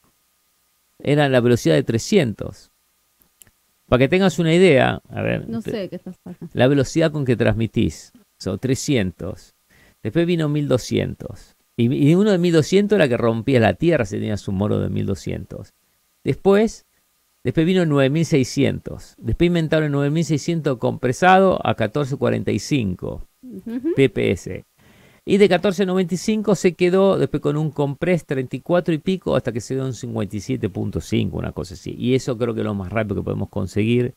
Eran 1.02 1.32
la 1.32 1.40
velocidad 1.40 1.74
de 1.74 1.82
300. 1.82 2.70
Para 3.88 3.98
que 3.98 4.08
tengas 4.08 4.38
una 4.38 4.54
idea, 4.54 5.00
a 5.08 5.22
ver, 5.22 5.48
No 5.48 5.60
sé 5.60 5.88
qué 5.88 5.96
estás 5.96 6.16
pasando. 6.22 6.50
la 6.54 6.66
velocidad 6.68 7.12
con 7.12 7.24
que 7.24 7.36
transmitís. 7.36 8.12
Son 8.38 8.58
300. 8.58 9.54
Después 10.02 10.26
vino 10.26 10.48
1200. 10.48 11.56
Y, 11.76 11.92
y 12.10 12.14
uno 12.14 12.30
de 12.30 12.38
1200 12.38 12.96
era 12.96 13.08
que 13.08 13.16
rompía 13.16 13.60
la 13.60 13.74
tierra 13.74 14.04
si 14.04 14.16
tenías 14.16 14.46
un 14.48 14.56
moro 14.56 14.78
de 14.80 14.88
1200. 14.88 15.72
Después 16.24 16.86
Después 17.44 17.66
vino 17.66 17.82
el 17.82 17.90
9600. 17.90 19.16
Después 19.18 19.46
inventaron 19.48 19.84
el 19.86 19.92
9600 19.92 20.78
compresado 20.78 21.58
a 21.62 21.74
1445 21.74 23.22
Ujú. 23.42 23.92
pps. 23.94 24.48
Y 25.26 25.38
de 25.38 25.44
1495 25.48 26.54
se 26.54 26.74
quedó 26.74 27.16
después 27.18 27.40
con 27.40 27.56
un 27.56 27.70
compress 27.70 28.26
34 28.26 28.92
y 28.94 28.98
pico 28.98 29.36
hasta 29.36 29.52
que 29.52 29.60
se 29.60 29.74
dio 29.74 29.84
un 29.84 29.92
57.5, 29.92 31.30
una 31.32 31.52
cosa 31.52 31.74
así. 31.74 31.94
Y 31.98 32.14
eso 32.14 32.36
creo 32.36 32.52
que 32.54 32.60
es 32.60 32.64
lo 32.66 32.74
más 32.74 32.92
rápido 32.92 33.16
que 33.16 33.22
podemos 33.24 33.48
conseguir 33.48 34.14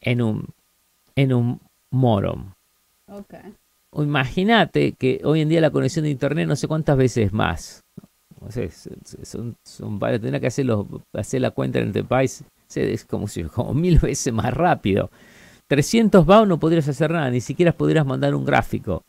en 0.00 0.22
un, 0.22 0.46
en 1.16 1.32
un 1.32 1.60
morom. 1.90 2.52
Ok. 3.08 3.34
O 3.90 4.02
Imagínate 4.04 4.92
que 4.92 5.20
hoy 5.24 5.40
en 5.40 5.48
día 5.48 5.60
la 5.60 5.70
conexión 5.70 6.04
de 6.04 6.10
internet 6.10 6.46
no 6.46 6.54
sé 6.56 6.68
cuántas 6.68 6.96
veces 6.96 7.32
más. 7.32 7.82
O 8.40 8.52
sea, 8.52 8.62
es- 8.64 8.86
es- 8.86 9.28
son, 9.28 9.56
son 9.64 9.98
varios, 9.98 10.20
tendrá 10.20 10.38
que 10.38 10.46
hacer, 10.48 10.66
los- 10.66 10.86
hacer 11.14 11.40
la 11.40 11.50
cuenta 11.50 11.78
en 11.80 11.86
Enterprise, 11.86 12.44
se- 12.68 12.92
es 12.92 13.04
como, 13.04 13.26
si, 13.26 13.42
como 13.44 13.74
mil 13.74 13.98
veces 13.98 14.32
más 14.32 14.54
rápido. 14.54 15.10
300 15.66 16.24
BAU 16.24 16.46
no 16.46 16.60
podrías 16.60 16.86
hacer 16.86 17.10
nada, 17.10 17.28
ni 17.30 17.40
siquiera 17.40 17.72
podrías 17.72 18.06
mandar 18.06 18.36
un 18.36 18.44
gráfico. 18.44 19.02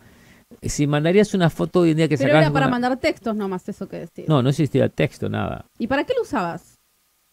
Si 0.62 0.88
mandarías 0.88 1.34
una 1.34 1.50
foto 1.50 1.82
hoy 1.82 1.92
en 1.92 1.98
día 1.98 2.08
que 2.08 2.18
Pero 2.18 2.32
era 2.38 2.52
para 2.52 2.66
una- 2.66 2.72
mandar 2.72 2.98
textos 2.98 3.36
nomás, 3.36 3.68
eso 3.70 3.88
que 3.88 3.98
decir. 4.00 4.26
No, 4.28 4.42
no 4.42 4.50
existía 4.50 4.90
texto, 4.90 5.30
nada. 5.30 5.66
¿Y 5.78 5.88
para 5.88 6.04
qué 6.04 6.14
lo 6.16 6.24
usabas? 6.24 6.76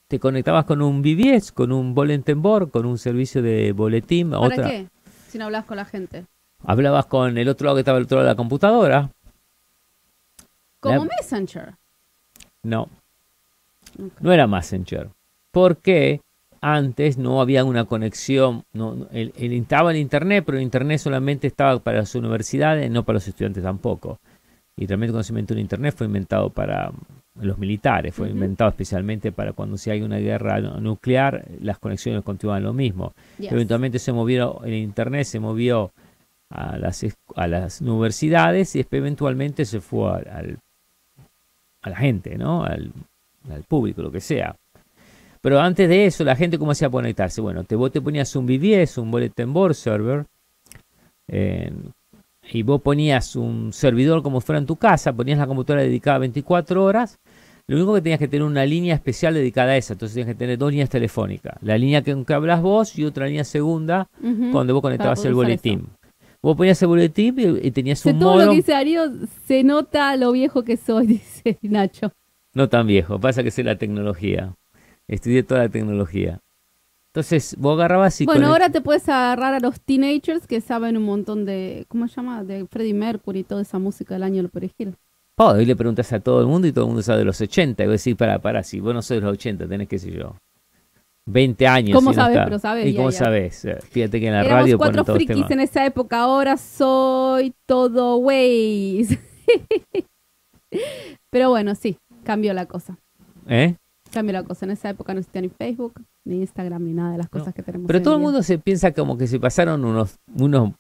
Te 0.09 0.21
conectabas 0.21 0.67
con 0.67 0.83
un 0.83 1.01
BBS, 1.03 1.51
con 1.53 1.73
un 1.73 1.95
bulletin 1.95 2.41
board, 2.43 2.71
con 2.71 2.85
un 2.87 2.99
servicio 2.99 3.43
de 3.43 3.73
boletín. 3.73 4.31
¿Para 4.31 4.41
otra. 4.43 4.69
qué? 4.69 4.87
Si 5.29 5.39
no 5.39 5.47
hablas 5.47 5.65
con 5.65 5.77
la 5.79 5.85
gente. 5.87 6.27
Hablabas 6.67 7.07
con 7.07 7.37
el 7.39 7.49
otro 7.49 7.65
lado 7.67 7.77
que 7.77 7.81
estaba 7.81 7.99
al 7.99 8.05
otro 8.05 8.19
lado 8.19 8.27
de 8.29 8.33
la 8.33 8.37
computadora. 8.37 9.11
Como 10.81 11.05
La- 11.07 11.11
Messenger. 11.19 11.75
No, 12.63 12.89
no 14.21 14.33
era 14.33 14.47
Messenger. 14.47 15.09
Porque 15.51 16.21
antes 16.67 17.19
no 17.19 17.41
había 17.43 17.63
una 17.65 17.85
conexión. 17.85 18.65
No, 18.73 19.07
estaba 19.13 19.91
el 19.91 19.99
Internet, 19.99 20.45
pero 20.47 20.57
el 20.59 20.65
Internet 20.65 20.99
solamente 20.99 21.47
estaba 21.47 21.79
para 21.79 21.99
las 21.99 22.15
universidades, 22.15 22.91
no 22.91 23.05
para 23.05 23.15
los 23.19 23.29
estudiantes 23.29 23.63
tampoco. 23.63 24.19
Y 24.77 24.87
realmente 24.87 25.11
el 25.11 25.13
conocimiento 25.13 25.55
de 25.55 25.61
Internet 25.61 25.95
fue 25.97 26.07
inventado 26.07 26.49
para 26.51 26.91
los 27.41 27.59
militares, 27.59 28.15
fue 28.15 28.31
inventado 28.31 28.71
especialmente 28.71 29.31
para 29.31 29.53
cuando 29.53 29.77
si 29.77 29.91
hay 29.91 30.03
una 30.03 30.19
guerra 30.19 30.61
nu- 30.61 30.81
nuclear, 30.81 31.45
las 31.61 31.79
conexiones 31.79 32.23
continúan 32.25 32.63
lo 32.63 32.73
mismo. 32.73 33.13
Yes. 33.39 33.53
Eventualmente 33.53 33.99
se 33.99 34.13
movió, 34.13 34.63
el 34.65 34.75
Internet 34.75 35.25
se 35.27 35.41
movió 35.41 35.93
a 36.51 36.79
las, 36.79 37.03
es- 37.03 37.17
a 37.37 37.47
las 37.47 37.81
universidades 37.83 38.75
y 38.75 38.79
después 38.79 39.01
eventualmente 39.01 39.65
se 39.65 39.81
fue 39.81 40.11
al, 40.13 40.29
al- 40.29 40.59
a 41.83 41.91
la 41.91 41.97
gente, 41.97 42.39
¿no? 42.39 42.65
Al, 42.65 42.91
al 43.51 43.63
público, 43.65 44.01
lo 44.01 44.11
que 44.11 44.21
sea. 44.21 44.57
Pero 45.45 45.61
antes 45.61 45.87
de 45.91 46.07
eso, 46.07 46.25
la 46.25 46.37
gente 46.37 46.59
cómo 46.59 46.71
hacía 46.71 46.89
conectarse. 46.89 47.43
Bueno, 47.43 47.65
te, 47.65 47.77
vos 47.77 47.93
te 47.93 48.01
ponías 48.01 48.35
un 48.35 48.47
BBS, 48.47 48.97
un 48.97 49.11
Bulletin 49.11 49.53
Board 49.53 49.75
Server, 49.75 50.25
eh, 51.29 51.71
y 52.51 52.63
vos 52.63 52.81
ponías 52.81 53.37
un 53.37 53.71
servidor 53.75 54.23
como 54.23 54.41
fuera 54.41 54.59
en 54.59 54.65
tu 54.65 54.77
casa, 54.77 55.13
ponías 55.13 55.39
la 55.39 55.47
computadora 55.47 55.83
dedicada 55.83 56.17
24 56.17 56.83
horas. 56.83 57.19
Lo 57.67 57.77
único 57.77 57.93
que 57.93 58.01
tenías 58.01 58.19
que 58.21 58.29
tener 58.29 58.43
una 58.43 58.65
línea 58.65 58.95
especial 58.95 59.35
dedicada 59.35 59.73
a 59.73 59.77
esa. 59.77 59.93
Entonces 59.93 60.15
tenías 60.15 60.29
que 60.35 60.39
tener 60.39 60.57
dos 60.57 60.71
líneas 60.71 60.89
telefónicas. 60.89 61.59
La 61.61 61.77
línea 61.77 62.01
que, 62.01 62.25
que 62.25 62.33
hablas 62.33 62.63
vos 62.63 62.99
y 62.99 63.05
otra 63.05 63.27
línea 63.27 63.45
segunda 63.45 64.09
Ujú. 64.23 64.51
cuando 64.51 64.73
vos 64.73 64.81
conectabas 64.81 65.23
el 65.27 65.35
boletín. 65.35 65.89
Vos 66.41 66.57
ponías 66.57 66.81
el 66.81 66.89
boletín 66.89 67.35
y, 67.39 67.67
y 67.69 67.71
tenías 67.71 68.03
De 68.03 68.13
un 68.13 68.19
todo 68.19 68.39
lo 68.43 68.51
que 68.51 68.57
dice 68.57 68.73
Darío, 68.73 69.03
se 69.47 69.63
nota 69.63 70.17
lo 70.17 70.33
viejo 70.33 70.63
que 70.63 70.79
soy, 70.79 71.07
dice 71.19 71.59
Nacho. 71.61 72.13
no 72.55 72.71
tan 72.71 72.87
viejo, 72.87 73.19
pasa 73.21 73.43
que 73.43 73.51
sé 73.51 73.63
la 73.63 73.77
tecnología. 73.77 74.55
Estudié 75.09 75.43
toda 75.43 75.63
la 75.63 75.69
tecnología. 75.69 76.41
Entonces, 77.09 77.55
vos 77.59 77.75
agarrabas 77.79 78.21
y 78.21 78.27
Bueno, 78.27 78.49
ahora 78.49 78.71
te 78.71 78.81
puedes 78.81 79.09
agarrar 79.09 79.55
a 79.55 79.61
los 79.61 79.81
teenagers 79.81 80.49
que 80.49 80.61
saben 80.61 80.97
un 80.97 81.05
montón 81.05 81.45
de, 81.45 81.85
¿cómo 81.89 82.09
se 82.09 82.17
llama? 82.17 82.43
De 82.43 82.67
Freddie 82.67 82.95
Mercury 82.95 83.41
y 83.41 83.45
toda 83.45 83.63
esa 83.63 83.79
música 83.79 84.15
del 84.15 84.25
año 84.25 84.37
del 84.43 84.51
perejil. 84.51 84.97
Oh, 85.37 85.57
y 85.57 85.65
le 85.65 85.77
preguntas 85.77 86.13
a 86.13 86.21
todo 86.21 86.41
el 86.41 86.47
mundo 86.47 86.67
y 86.67 86.73
todo 86.73 86.85
el 86.85 86.89
mundo 86.89 87.03
sabe 87.03 87.21
de 87.21 87.25
los 87.25 87.41
80. 87.41 87.85
Y 87.85 87.87
vos 87.87 88.03
decís, 88.03 88.17
para, 88.17 88.41
para, 88.41 88.63
si 88.65 88.81
vos 88.81 88.95
no 88.95 89.01
sos 89.03 89.17
de 89.17 89.21
los 89.21 89.33
80, 89.33 89.69
tenés 89.69 89.89
que 89.89 89.99
sé 89.99 90.11
yo. 90.11 90.37
20 91.27 91.67
años. 91.67 91.95
¿Cómo 91.95 92.13
no 92.13 92.27
está. 92.27 92.45
Pero 92.45 92.59
sabés, 92.59 92.87
¿Y 92.87 92.93
ya, 92.93 92.97
cómo 92.99 93.11
ya. 93.11 93.19
sabés? 93.19 93.65
Eh, 93.65 93.79
Fíjate 93.91 94.21
que 94.21 94.27
en 94.27 94.33
la 94.33 94.41
Éramos 94.41 94.63
radio 94.63 94.79
cuatro 94.79 95.05
frikis 95.05 95.51
en 95.51 95.61
esa 95.61 95.87
época, 95.87 96.21
ahora 96.21 96.57
soy 96.57 97.55
todo 97.67 98.17
ways. 98.19 99.17
Pero 101.31 101.51
bueno, 101.51 101.75
sí, 101.75 101.97
cambió 102.25 102.53
la 102.53 102.67
cosa. 102.67 102.99
¿Eh? 103.49 103.77
Cambió 104.15 104.33
la 104.33 104.43
cosa. 104.45 104.65
En 104.65 104.73
esa 104.73 104.91
época 104.91 105.13
no 105.13 105.21
existía 105.21 105.43
ni 105.43 105.49
Facebook, 105.49 106.01
ni 106.25 106.37
Instagram, 106.37 106.85
ni 106.85 106.93
nada 106.93 107.13
de 107.13 107.19
las 107.19 107.29
cosas 107.29 107.53
que 107.53 107.63
tenemos. 107.63 107.87
Pero 107.87 107.99
hoy 107.99 108.03
todo 108.03 108.15
el 108.17 108.21
mundo 108.23 108.43
se 108.43 108.59
piensa 108.59 108.93
como 108.93 109.19
que 109.19 109.27
se 109.27 109.39
pasaron 109.39 109.85
unos, 109.85 110.19
unos 110.39 110.73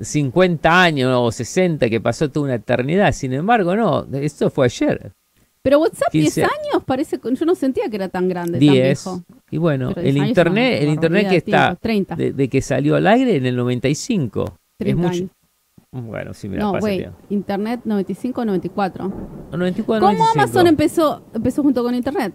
50 0.00 0.82
años 0.82 1.12
o 1.16 1.32
60, 1.32 1.88
que 1.88 2.00
pasó 2.00 2.30
toda 2.30 2.44
una 2.44 2.54
eternidad. 2.54 3.12
Sin 3.12 3.32
embargo, 3.32 3.74
no, 3.74 4.06
esto 4.12 4.50
fue 4.50 4.66
ayer. 4.66 5.12
Pero 5.62 5.80
WhatsApp 5.80 6.12
10 6.12 6.24
15 6.26 6.44
años 6.44 6.84
parece, 6.84 7.18
yo 7.20 7.44
no 7.44 7.56
sentía 7.56 7.88
que 7.90 7.96
era 7.96 8.08
tan 8.08 8.28
grande, 8.28 8.52
tan 8.52 8.60
10. 8.60 8.72
viejo. 8.72 9.24
Y 9.50 9.58
bueno, 9.58 9.90
el 9.96 10.14
10 10.14 10.28
internet, 10.28 10.74
es 10.74 10.82
el 10.82 10.90
internet 10.90 11.28
que 11.28 11.36
está 11.38 11.66
tiempo, 11.66 11.80
30, 11.82 12.16
de, 12.16 12.32
de 12.32 12.48
que 12.48 12.62
salió 12.62 12.94
al 12.94 13.06
aire 13.08 13.34
en 13.34 13.46
el 13.46 13.56
95. 13.56 14.44
Es 14.44 14.52
30 14.78 15.02
mucho. 15.02 15.16
años. 15.16 15.30
Bueno, 16.02 16.34
sí, 16.34 16.48
mira, 16.48 16.62
No, 16.64 16.72
pasa 16.72 16.88
tiempo. 16.88 17.16
internet 17.30 17.80
95, 17.84 18.44
94. 18.44 19.04
94, 19.52 19.84
¿Cómo 20.06 20.18
95. 20.18 20.32
Amazon 20.34 20.66
empezó, 20.66 21.22
empezó 21.34 21.62
junto 21.62 21.82
con 21.82 21.94
internet? 21.94 22.34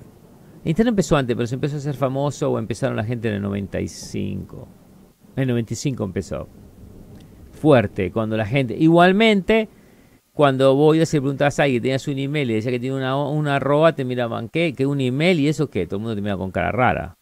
Internet 0.63 0.91
empezó 0.91 1.17
antes, 1.17 1.35
pero 1.35 1.47
se 1.47 1.55
empezó 1.55 1.75
a 1.75 1.79
hacer 1.79 1.95
famoso 1.95 2.51
o 2.51 2.59
empezaron 2.59 2.95
la 2.95 3.03
gente 3.03 3.29
en 3.29 3.35
el 3.35 3.41
95. 3.41 4.67
En 5.35 5.41
el 5.43 5.47
95 5.49 6.03
empezó. 6.03 6.47
Fuerte, 7.51 8.11
cuando 8.11 8.37
la 8.37 8.45
gente. 8.45 8.75
Igualmente, 8.77 9.69
cuando 10.33 10.75
vos 10.75 10.95
ibas 10.95 11.13
y 11.13 11.17
le 11.17 11.21
preguntabas 11.21 11.59
a 11.59 11.63
alguien, 11.63 11.81
tenías 11.81 12.07
un 12.07 12.17
email 12.17 12.49
y 12.51 12.53
decía 12.55 12.71
que 12.71 12.79
tiene 12.79 12.95
una, 12.95 13.15
una 13.23 13.57
arroba, 13.57 13.93
te 13.93 14.05
miraban, 14.05 14.49
¿qué? 14.49 14.73
¿Qué 14.75 14.85
un 14.85 14.99
email 15.01 15.39
y 15.39 15.47
eso 15.47 15.69
qué? 15.69 15.85
Todo 15.85 15.97
el 15.97 16.01
mundo 16.01 16.15
te 16.15 16.21
miraba 16.21 16.39
con 16.39 16.51
cara 16.51 16.71
rara. 16.71 17.17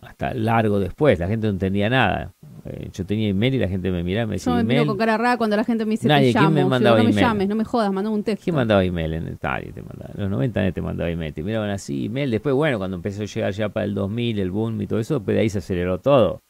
Hasta 0.00 0.32
largo 0.32 0.78
después, 0.78 1.18
la 1.18 1.26
gente 1.28 1.46
no 1.46 1.52
entendía 1.52 1.90
nada. 1.90 2.32
Eh, 2.68 2.90
yo 2.92 3.04
tenía 3.06 3.28
email 3.28 3.54
y 3.54 3.58
la 3.58 3.68
gente 3.68 3.90
me 3.90 4.02
miraba 4.02 4.24
y 4.24 4.26
me 4.26 4.38
Yo 4.38 4.50
decía, 4.52 4.54
me 4.54 4.62
miro 4.64 4.74
email. 4.82 4.86
con 4.88 4.96
cara 4.98 5.16
rara 5.16 5.36
cuando 5.36 5.56
la 5.56 5.64
gente 5.64 5.84
me 5.84 5.92
dice 5.92 6.06
Nadie, 6.08 6.28
te 6.32 6.38
¿quién 6.38 6.44
llamo. 6.44 6.54
me 6.54 6.60
Yo 6.62 6.68
mandaba 6.68 6.98
no 6.98 7.04
me 7.04 7.12
llames, 7.12 7.48
no 7.48 7.54
me 7.54 7.64
jodas, 7.64 7.92
mandame 7.92 8.14
un 8.16 8.22
texto. 8.22 8.44
¿Quién 8.44 8.56
mandaba 8.56 8.84
email 8.84 9.12
en 9.14 9.38
nadie 9.42 9.72
te 9.72 9.82
mandaba? 9.82 10.10
En 10.14 10.20
los 10.20 10.30
90 10.30 10.60
nadie 10.60 10.72
te 10.72 10.82
mandaba 10.82 11.10
email. 11.10 11.32
Te 11.34 11.42
miraban 11.42 11.70
así, 11.70 12.06
email. 12.06 12.30
Después, 12.30 12.54
bueno, 12.54 12.78
cuando 12.78 12.96
empezó 12.96 13.22
a 13.22 13.26
llegar 13.26 13.52
ya 13.52 13.68
para 13.68 13.84
el 13.84 13.94
2000, 13.94 14.38
el 14.38 14.50
boom 14.50 14.82
y 14.82 14.86
todo 14.86 14.98
eso, 14.98 15.20
pues 15.22 15.34
de 15.34 15.40
ahí 15.40 15.48
se 15.50 15.58
aceleró 15.58 15.98
todo. 15.98 16.40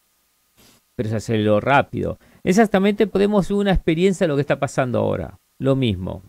Pero 0.97 1.09
se 1.11 1.17
aceleró 1.17 1.61
rápido. 1.61 2.19
Exactamente 2.43 3.07
podemos 3.07 3.49
ver 3.49 3.59
una 3.59 3.73
experiencia 3.73 4.25
de 4.25 4.29
lo 4.29 4.35
que 4.35 4.41
está 4.41 4.59
pasando 4.59 4.99
ahora. 4.99 5.39
Lo 5.61 5.77
mismo 5.77 6.23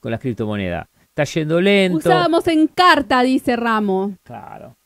con 0.00 0.10
las 0.12 0.20
criptomonedas. 0.20 0.86
Está 1.08 1.24
yendo 1.24 1.60
lento. 1.60 1.98
Usábamos 1.98 2.46
en 2.46 2.68
carta, 2.68 3.22
dice 3.22 3.56
Ramo. 3.56 4.14
Claro. 4.22 4.76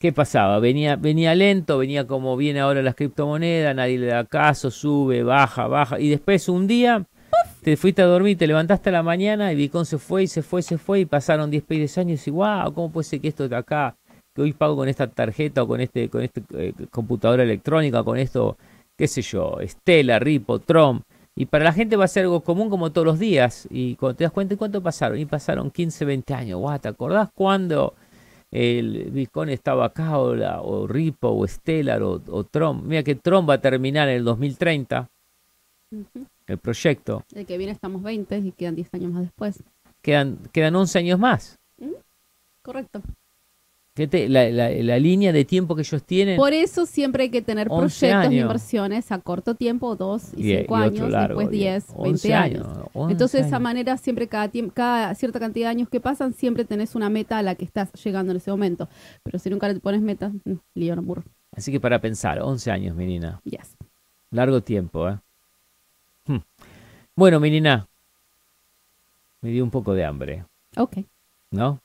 ¿Qué 0.00 0.12
pasaba? 0.12 0.60
Venía, 0.60 0.94
venía 0.94 1.34
lento, 1.34 1.76
venía 1.76 2.06
como 2.06 2.36
viene 2.36 2.60
ahora 2.60 2.82
las 2.82 2.94
criptomonedas, 2.94 3.74
nadie 3.74 3.98
le 3.98 4.06
da 4.06 4.24
caso, 4.24 4.70
sube, 4.70 5.24
baja, 5.24 5.66
baja. 5.66 5.98
Y 5.98 6.08
después 6.08 6.48
un 6.48 6.68
día 6.68 7.04
te 7.62 7.76
fuiste 7.76 8.02
a 8.02 8.06
dormir, 8.06 8.38
te 8.38 8.46
levantaste 8.46 8.90
a 8.90 8.92
la 8.92 9.02
mañana 9.02 9.52
y 9.52 9.56
Bitcoin 9.56 9.84
se 9.84 9.98
fue 9.98 10.22
y 10.22 10.26
se 10.28 10.42
fue, 10.42 10.62
se 10.62 10.78
fue 10.78 11.00
y 11.00 11.04
pasaron 11.04 11.50
10, 11.50 11.66
10 11.66 11.98
años 11.98 12.28
y 12.28 12.30
wow, 12.30 12.72
¿cómo 12.72 12.92
puede 12.92 13.04
ser 13.06 13.20
que 13.20 13.26
esto 13.26 13.48
de 13.48 13.56
acá, 13.56 13.96
que 14.32 14.42
hoy 14.42 14.52
pago 14.52 14.76
con 14.76 14.88
esta 14.88 15.08
tarjeta 15.08 15.64
o 15.64 15.66
con 15.66 15.80
este, 15.80 16.08
con 16.08 16.22
este 16.22 16.44
eh, 16.54 16.74
computadora 16.92 17.42
electrónica, 17.42 18.04
con 18.04 18.18
esto, 18.18 18.56
qué 18.96 19.08
sé 19.08 19.20
yo, 19.22 19.58
Stella, 19.62 20.20
Ripple, 20.20 20.60
Tron. 20.60 21.02
Y 21.34 21.46
para 21.46 21.64
la 21.64 21.72
gente 21.72 21.96
va 21.96 22.04
a 22.04 22.08
ser 22.08 22.24
algo 22.24 22.42
común 22.42 22.70
como 22.70 22.92
todos 22.92 23.04
los 23.04 23.18
días. 23.18 23.66
Y 23.70 23.94
cuando 23.96 24.16
te 24.16 24.24
das 24.24 24.32
cuenta, 24.32 24.56
¿cuánto 24.56 24.82
pasaron? 24.82 25.18
Y 25.18 25.24
pasaron 25.24 25.70
15, 25.70 26.04
20 26.04 26.34
años. 26.34 26.58
Guau, 26.58 26.78
¿te 26.80 26.88
acordás 26.88 27.28
cuando 27.32 27.94
el 28.50 29.10
Bitcoin 29.10 29.50
estaba 29.50 29.86
acá 29.86 30.18
o, 30.18 30.34
la, 30.34 30.60
o 30.62 31.46
Stellar 31.46 32.02
o, 32.02 32.22
o 32.28 32.44
Tron? 32.44 32.86
Mira 32.86 33.02
que 33.02 33.14
Tron 33.14 33.48
va 33.48 33.54
a 33.54 33.60
terminar 33.60 34.08
en 34.08 34.16
el 34.16 34.24
2030, 34.24 35.08
Ujú. 35.90 36.26
el 36.46 36.58
proyecto. 36.58 37.24
El 37.34 37.46
que 37.46 37.58
viene 37.58 37.72
estamos 37.72 38.02
20 38.02 38.38
y 38.38 38.52
quedan 38.52 38.74
10 38.74 38.94
años 38.94 39.12
más 39.12 39.22
después. 39.22 39.62
Quedan, 40.02 40.38
quedan 40.52 40.76
11 40.76 40.98
años 40.98 41.18
más. 41.18 41.58
Correcto. 42.62 43.02
Fíjate, 43.98 44.28
la, 44.28 44.48
la- 44.50 44.70
la 44.70 44.98
línea 45.00 45.32
de 45.32 45.44
tiempo 45.44 45.74
que 45.74 45.82
ellos 45.82 46.04
tienen. 46.04 46.36
Por 46.36 46.52
eso 46.52 46.86
siempre 46.86 47.24
hay 47.24 47.30
que 47.30 47.42
tener 47.42 47.66
11 47.68 47.78
proyectos 47.98 48.00
de 48.00 48.12
años. 48.28 48.42
inversiones 48.42 49.10
a 49.10 49.18
corto 49.18 49.56
tiempo, 49.56 49.96
2 49.96 50.34
y 50.36 50.52
y- 50.52 50.58
5 50.60 50.60
y 50.60 50.62
otro 50.62 50.76
años, 51.02 51.10
largo, 51.10 51.40
después 51.40 51.50
10, 51.50 51.86
11 51.96 52.28
20 52.28 52.34
años. 52.34 52.66
11 52.94 53.12
Entonces, 53.12 53.40
de 53.40 53.46
esa 53.48 53.58
manera, 53.58 53.96
siempre 53.96 54.28
cada, 54.28 55.14
cierta 55.16 55.40
cantidad 55.40 55.66
de 55.66 55.70
años 55.70 55.88
que 55.88 55.98
pasan, 55.98 56.32
siempre 56.32 56.64
tenés 56.64 56.94
una 56.94 57.10
meta 57.10 57.38
a 57.38 57.42
la 57.42 57.56
que 57.56 57.64
estás 57.64 57.92
llegando 58.04 58.30
en 58.30 58.36
ese 58.36 58.52
momento. 58.52 58.88
Pero 59.24 59.40
si 59.40 59.50
nunca 59.50 59.66
le 59.66 59.80
pones 59.80 60.00
metas, 60.00 60.32
mm, 60.44 60.52
lío 60.74 60.94
no 60.94 61.02
burro. 61.02 61.24
Así 61.56 61.72
que 61.72 61.80
para 61.80 62.00
pensar, 62.00 62.38
11 62.40 62.70
años, 62.70 62.94
menina. 62.94 63.40
Yes. 63.44 63.76
Largo 64.30 64.60
tiempo, 64.60 65.08
¿eh? 65.08 65.18
Hmm. 66.26 66.38
Bueno, 67.16 67.40
menina. 67.40 67.88
Me 69.40 69.50
dio 69.50 69.64
un 69.64 69.70
poco 69.70 69.92
de 69.94 70.04
hambre, 70.04 70.44
Ok. 70.76 70.98
¿no? 71.50 71.80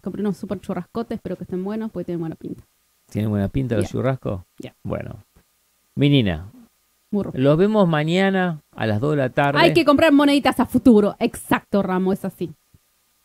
Compré 0.00 0.22
unos 0.22 0.36
super 0.36 0.60
churrascotes, 0.60 1.16
espero 1.16 1.36
que 1.36 1.44
estén 1.44 1.62
buenos 1.64 1.90
porque 1.90 2.06
tienen 2.06 2.20
buena 2.20 2.36
pinta. 2.36 2.62
¿Tiene 3.10 3.28
buena 3.28 3.48
pinta 3.48 3.76
los 3.76 3.88
churrascos? 3.88 4.42
Ya. 4.58 4.74
Bueno. 4.82 5.16
Menina, 5.96 6.50
los 7.32 7.56
vemos 7.58 7.88
mañana 7.88 8.60
a 8.74 8.86
las 8.86 9.00
2 9.00 9.10
de 9.12 9.16
la 9.16 9.30
tarde. 9.30 9.58
Hay 9.60 9.74
que 9.74 9.84
comprar 9.84 10.12
moneditas 10.12 10.60
a 10.60 10.66
futuro. 10.66 11.16
Exacto, 11.18 11.82
Ramo, 11.82 12.12
es 12.12 12.24
así. 12.24 12.50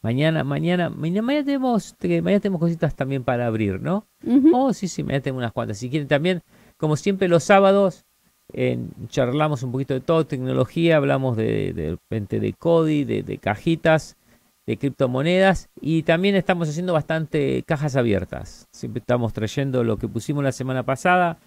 Mañana, 0.02 0.44
mañana, 0.44 0.90
mañana, 0.90 1.22
mañana 1.22 1.46
tenemos, 1.46 1.96
te- 1.98 2.22
mañana 2.22 2.40
tenemos 2.40 2.60
cositas 2.60 2.96
también 2.96 3.24
para 3.24 3.48
abrir, 3.48 3.82
¿no? 3.82 4.06
Oh, 4.54 4.74
sí, 4.74 4.88
sí, 4.88 5.04
mañana 5.04 5.22
tenemos 5.24 5.40
unas 5.42 5.52
cuantas. 5.52 5.78
Si 5.78 5.90
quieren 5.90 6.08
también, 6.08 6.42
como 6.78 6.96
siempre 6.96 7.28
los 7.28 7.44
sábados, 7.44 8.06
eh, 8.54 8.78
charlamos 9.08 9.64
un 9.64 9.72
poquito 9.72 9.94
de 9.96 10.02
todo, 10.02 10.26
tecnología, 10.26 10.98
hablamos 10.98 11.38
de, 11.38 11.74
de 11.74 11.92
repente 11.92 12.40
de 12.40 12.54
CODI, 12.54 13.04
de, 13.04 13.24
de 13.24 13.38
cajitas, 13.40 14.16
de 14.66 14.78
criptomonedas 14.78 15.70
y 15.80 16.04
también 16.04 16.36
estamos 16.36 16.68
haciendo 16.70 16.94
bastante 16.94 17.64
cajas 17.68 17.96
abiertas. 17.96 18.68
Siempre 18.72 19.00
estamos 19.00 19.32
trayendo 19.34 19.84
lo 19.84 19.98
que 19.98 20.08
pusimos 20.08 20.44
la 20.44 20.52
semana 20.52 20.84
pasada, 20.84 21.38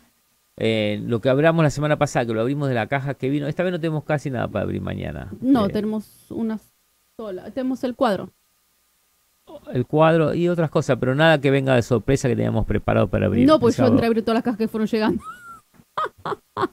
eh, 0.56 1.00
lo 1.04 1.20
que 1.20 1.28
hablamos 1.28 1.62
la 1.62 1.70
semana 1.70 1.96
pasada, 1.98 2.26
que 2.26 2.32
lo 2.34 2.40
abrimos 2.40 2.68
de 2.68 2.74
la 2.74 2.86
caja 2.86 3.14
que 3.14 3.28
vino. 3.28 3.46
Esta 3.48 3.62
vez 3.64 3.72
no 3.72 3.80
tenemos 3.80 4.04
casi 4.04 4.30
nada 4.30 4.46
para 4.48 4.64
abrir 4.64 4.80
mañana. 4.80 5.32
No, 5.40 5.66
Eh, 5.66 5.70
tenemos 5.72 6.30
una 6.30 6.58
sola. 7.16 7.50
Tenemos 7.50 7.82
el 7.84 7.94
cuadro. 7.96 8.30
el 9.72 9.86
cuadro 9.86 10.34
y 10.34 10.46
otras 10.48 10.70
cosas, 10.70 10.98
pero 11.00 11.14
nada 11.14 11.40
que 11.40 11.50
venga 11.50 11.74
de 11.74 11.80
sorpresa 11.82 12.28
que 12.28 12.36
teníamos 12.36 12.66
preparado 12.66 13.08
para 13.08 13.26
abrir. 13.26 13.46
No, 13.46 13.58
pues 13.58 13.76
yo 13.78 13.86
entré 13.86 14.04
a 14.04 14.08
abrir 14.08 14.22
todas 14.22 14.36
las 14.36 14.44
cajas 14.44 14.58
que 14.58 14.68
fueron 14.68 14.86
llegando. 14.86 15.22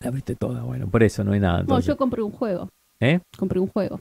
La 0.00 0.08
abriste 0.08 0.34
toda, 0.34 0.62
bueno, 0.62 0.86
por 0.88 1.02
eso 1.02 1.22
no 1.24 1.32
hay 1.32 1.40
nada. 1.40 1.62
No, 1.62 1.80
yo 1.80 1.96
compré 1.96 2.22
un 2.22 2.30
juego. 2.32 2.68
¿Eh? 3.00 3.20
Compré 3.38 3.58
un 3.60 3.68
juego. 3.68 4.00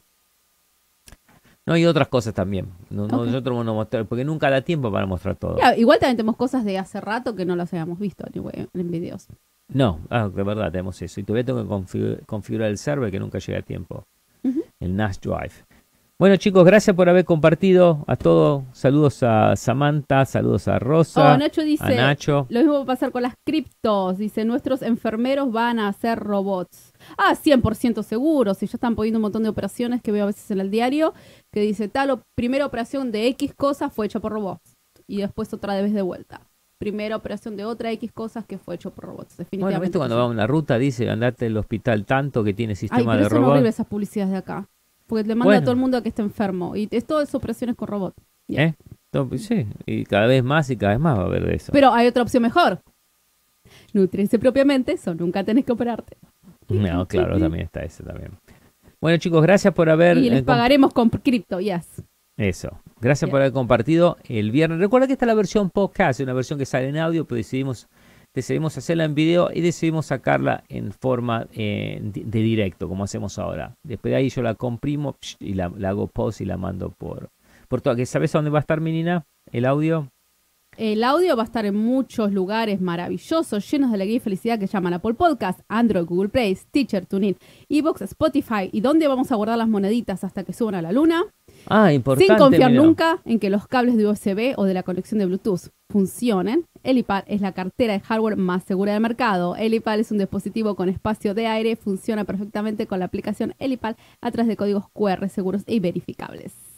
No, 1.66 1.78
y 1.78 1.86
otras 1.86 2.10
cosas 2.10 2.34
también. 2.34 2.68
No, 2.90 3.08
no, 3.08 3.20
Ok. 3.22 3.26
Nosotros 3.28 3.68
a 3.68 3.72
mostrar, 3.72 4.06
porque 4.06 4.26
nunca 4.26 4.50
da 4.50 4.62
tiempo 4.62 4.92
para 4.92 5.06
mostrar 5.06 5.36
todo. 5.36 5.58
Ya, 5.58 5.76
igual 5.78 6.00
también 6.00 6.18
tenemos 6.18 6.36
cosas 6.36 6.66
de 6.66 6.78
hace 6.78 7.00
rato 7.00 7.36
que 7.36 7.46
no 7.46 7.56
las 7.56 7.72
habíamos 7.74 8.00
visto 8.00 8.26
anyway, 8.28 8.68
en 8.74 8.92
videos. 8.92 9.28
No, 9.70 10.00
ah, 10.10 10.28
de 10.28 10.44
verdad 10.44 10.72
tenemos 10.72 11.02
eso. 11.02 11.20
Y 11.22 11.24
todavía 11.24 11.46
tengo 11.46 11.64
que 11.64 11.70
configu- 11.70 12.26
configurar 12.26 12.70
el 12.70 12.78
server 12.78 13.10
que 13.12 13.20
nunca 13.20 13.40
llega 13.40 13.60
a 13.60 13.62
tiempo. 13.62 14.04
El 14.82 14.96
NAS 14.98 15.22
Drive. 15.22 15.54
Bueno 16.24 16.38
chicos, 16.38 16.64
gracias 16.64 16.96
por 16.96 17.10
haber 17.10 17.26
compartido 17.26 18.06
a 18.08 18.16
todos. 18.16 18.64
Saludos 18.72 19.24
a 19.24 19.58
Samantha, 19.58 20.24
saludos 20.24 20.70
a 20.70 20.80
Rosa, 20.80 21.34
Oh, 21.34 21.38
Nacho 21.38 21.64
dice, 21.64 21.84
a 21.84 21.90
Nacho. 21.90 22.48
lo 22.50 22.60
mismo 22.62 22.76
va 22.76 22.84
a 22.84 22.86
pasar 22.86 23.12
con 23.12 23.24
las 23.24 23.34
criptos. 23.46 24.20
Dice, 24.20 24.46
nuestros 24.46 24.84
enfermeros 24.84 25.52
van 25.52 25.80
a 25.80 25.90
hacer 25.90 26.18
robots. 26.20 26.94
Ah, 27.18 27.36
100% 27.36 28.04
seguro. 28.04 28.54
Si 28.54 28.68
ya 28.68 28.78
están 28.78 28.96
poniendo 28.96 29.18
un 29.18 29.24
montón 29.24 29.44
de 29.44 29.50
operaciones 29.50 30.02
que 30.02 30.14
veo 30.14 30.24
a 30.24 30.28
veces 30.28 30.50
en 30.50 30.62
el 30.62 30.72
diario, 30.72 31.14
que 31.52 31.60
dice, 31.60 31.90
tal, 31.90 32.12
o- 32.12 32.22
primera 32.38 32.66
operación 32.66 33.12
de 33.12 33.28
X 33.28 33.54
cosas 33.54 33.92
fue 33.92 34.06
hecha 34.06 34.22
por 34.22 34.32
robots. 34.32 34.78
Y 35.06 35.18
después 35.18 35.54
otra 35.54 35.76
vez 35.82 35.92
de 35.94 36.04
vuelta. 36.04 36.40
Primera 36.80 37.18
operación 37.18 37.58
de 37.58 37.66
otra 37.66 37.92
X 37.92 38.14
cosas 38.14 38.46
que 38.46 38.58
fue 38.58 38.76
hecho 38.76 38.92
por 38.92 39.04
robots. 39.04 39.36
Bueno, 39.36 39.44
Definitivamente. 39.50 39.86
¿viste 39.88 39.98
cuando 39.98 40.18
va 40.18 40.24
en 40.28 40.32
una 40.32 40.48
ruta 40.48 40.78
dice 40.78 41.10
andate 41.10 41.48
al 41.48 41.58
hospital 41.58 42.06
tanto 42.06 42.46
que 42.46 42.54
tiene 42.54 42.72
Ay, 42.72 42.76
sistema 42.78 43.12
pero 43.12 43.24
de 43.26 43.30
son 43.30 43.38
robot? 43.40 43.52
horribles 43.52 43.76
esas 43.76 43.88
publicidades 43.88 44.32
de 44.32 44.38
acá. 44.38 44.70
Porque 45.14 45.28
le 45.28 45.36
manda 45.36 45.46
Bueno. 45.46 45.60
a 45.60 45.62
todo 45.62 45.72
el 45.74 45.80
mundo 45.80 45.98
a 45.98 46.02
que 46.02 46.10
esté 46.10 46.24
enfermo. 46.24 46.76
Y 46.76 46.88
es 46.90 47.06
todas 47.06 47.34
operaciones 47.36 47.76
con 47.76 47.88
robot. 47.88 48.16
¿Eh? 48.48 48.74
Pues 49.12 49.46
sí, 49.46 49.68
y 49.86 50.06
cada 50.06 50.26
vez 50.26 50.44
más 50.44 50.72
y 50.72 50.76
cada 50.76 50.94
vez 50.94 51.00
más 51.00 51.20
va 51.20 51.22
a 51.22 51.26
haber 51.26 51.46
de 51.46 51.56
eso. 51.56 51.72
Pero 51.72 51.94
hay 51.94 52.08
otra 52.08 52.24
opción 52.24 52.42
mejor. 52.42 52.82
Nutrirse 53.94 54.40
propiamente, 54.40 54.94
eso 54.94 55.14
nunca 55.14 55.44
tenés 55.44 55.66
que 55.66 55.72
operarte. 55.72 56.18
No, 56.68 57.08
claro, 57.08 57.40
también 57.40 57.66
está 57.66 57.84
ese 57.84 58.04
también. 58.04 58.32
Bueno 59.00 59.18
chicos, 59.18 59.44
gracias 59.44 59.72
por 59.74 59.88
haber... 59.90 60.18
Y 60.18 60.32
les 60.32 60.40
eh, 60.40 60.44
pagaremos 60.44 60.94
con 60.94 61.10
cripto, 61.10 61.60
yes. 61.60 62.02
Eso. 62.38 62.82
Gracias 63.00 63.30
por 63.30 63.42
haber 63.42 63.54
compartido 63.54 64.18
el 64.28 64.50
viernes. 64.50 64.80
Recuerda 64.80 65.06
que 65.06 65.14
esta 65.14 65.26
es 65.26 65.28
la 65.28 65.36
versión 65.36 65.70
podcast, 65.70 66.20
una 66.22 66.34
versión 66.34 66.58
que 66.58 66.66
sale 66.66 66.88
en 66.88 66.98
audio, 66.98 67.26
pero 67.26 67.38
decidimos, 67.38 67.88
decidimos 68.34 68.78
hacerla 68.78 69.06
en 69.06 69.16
video 69.16 69.50
y 69.54 69.62
decidimos 69.62 70.08
sacarla 70.08 70.64
en 70.70 70.92
forma 70.92 71.48
eh, 71.54 72.00
de, 72.02 72.40
directo, 72.40 72.88
como 72.88 73.04
hacemos 73.04 73.38
ahora. 73.40 73.76
Después 73.84 74.12
de 74.12 74.18
ahí 74.18 74.30
yo 74.30 74.42
la 74.42 74.56
comprimo 74.56 75.16
y 75.40 75.54
la, 75.54 75.72
hago 75.86 76.08
post 76.08 76.42
y 76.42 76.46
la 76.46 76.58
mando 76.58 76.90
por, 76.90 77.30
por 77.68 77.82
todo. 77.82 77.96
¿Que 77.96 78.06
¿Sabes 78.06 78.32
dónde 78.32 78.50
va 78.50 78.60
a 78.60 78.62
estar, 78.62 78.82
menina? 78.82 79.26
El 79.52 79.66
audio. 79.66 80.10
El 80.78 81.04
audio 81.04 81.36
va 81.36 81.44
a 81.44 81.46
estar 81.46 81.66
en 81.66 81.76
muchos 81.76 82.32
lugares 82.32 82.82
maravillosos, 82.82 83.70
llenos 83.70 83.92
de 83.92 83.96
alegría 83.96 84.18
y 84.18 84.20
felicidad 84.20 84.58
que 84.58 84.66
llaman 84.66 84.94
Apple 84.94 85.14
Podcast, 85.14 85.60
Android, 85.68 86.06
Google 86.06 86.30
Play, 86.30 86.56
Stitcher, 86.56 87.06
TuneIn, 87.06 87.38
Evox, 87.70 88.02
Spotify. 88.02 88.70
¿Y 88.72 88.82
dónde 88.82 89.08
vamos 89.08 89.32
a 89.32 89.36
guardar 89.36 89.58
las 89.58 89.68
moneditas 89.68 90.24
hasta 90.24 90.44
que 90.44 90.54
suban 90.54 90.76
a 90.76 90.82
la 90.82 90.92
luna? 90.92 91.24
Ah, 91.68 91.94
importante. 91.94 92.34
Sin 92.34 92.38
confiar 92.40 92.72
mira. 92.72 92.84
nunca 92.84 93.22
en 93.26 93.40
que 93.40 93.52
los 93.52 93.68
cables 93.68 93.98
de 93.98 94.08
USB 94.08 94.54
o 94.58 94.66
de 94.66 94.74
la 94.74 94.84
conexión 94.84 95.20
de 95.20 95.28
Bluetooth 95.28 95.70
funcionen. 95.90 96.66
Elipal 96.82 97.24
es 97.28 97.42
la 97.42 97.52
cartera 97.52 97.94
de 97.94 98.00
hardware 98.00 98.36
más 98.36 98.64
segura 98.64 98.94
del 98.94 99.02
mercado. 99.02 99.56
Elipal 99.56 100.00
es 100.00 100.12
un 100.12 100.18
dispositivo 100.18 100.76
con 100.76 100.90
espacio 100.90 101.36
de 101.36 101.48
aire, 101.48 101.76
funciona 101.76 102.26
perfectamente 102.26 102.88
con 102.88 103.00
la 103.00 103.06
aplicación 103.06 103.54
Elipal 103.60 103.96
a 104.22 104.32
través 104.32 104.48
de 104.48 104.58
códigos 104.58 104.86
QR 104.92 105.30
seguros 105.30 105.64
y 105.68 105.80
verificables. 105.80 106.73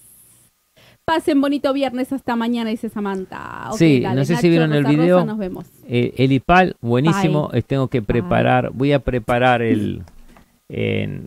Pasen 1.05 1.39
bonito 1.39 1.71
viernes 1.71 2.11
hasta 2.11 2.35
mañana, 2.35 2.71
dice 2.71 2.89
Samantha. 2.89 3.69
Sí, 3.77 4.01
dale, 4.01 4.15
no 4.15 4.25
sé 4.25 4.37
si 4.37 4.49
vieron 4.49 4.73
el 4.73 4.83
Rosa, 4.83 4.97
video. 4.97 5.23
nos 5.23 5.37
vemos. 5.37 5.67
Eh, 5.87 6.15
el 6.17 6.31
IPAL, 6.31 6.77
buenísimo. 6.81 7.51
Tengo 7.67 7.89
que 7.89 8.01
preparar, 8.01 8.71
voy 8.73 8.91
a 8.91 8.99
preparar 8.99 9.61
el... 9.61 10.01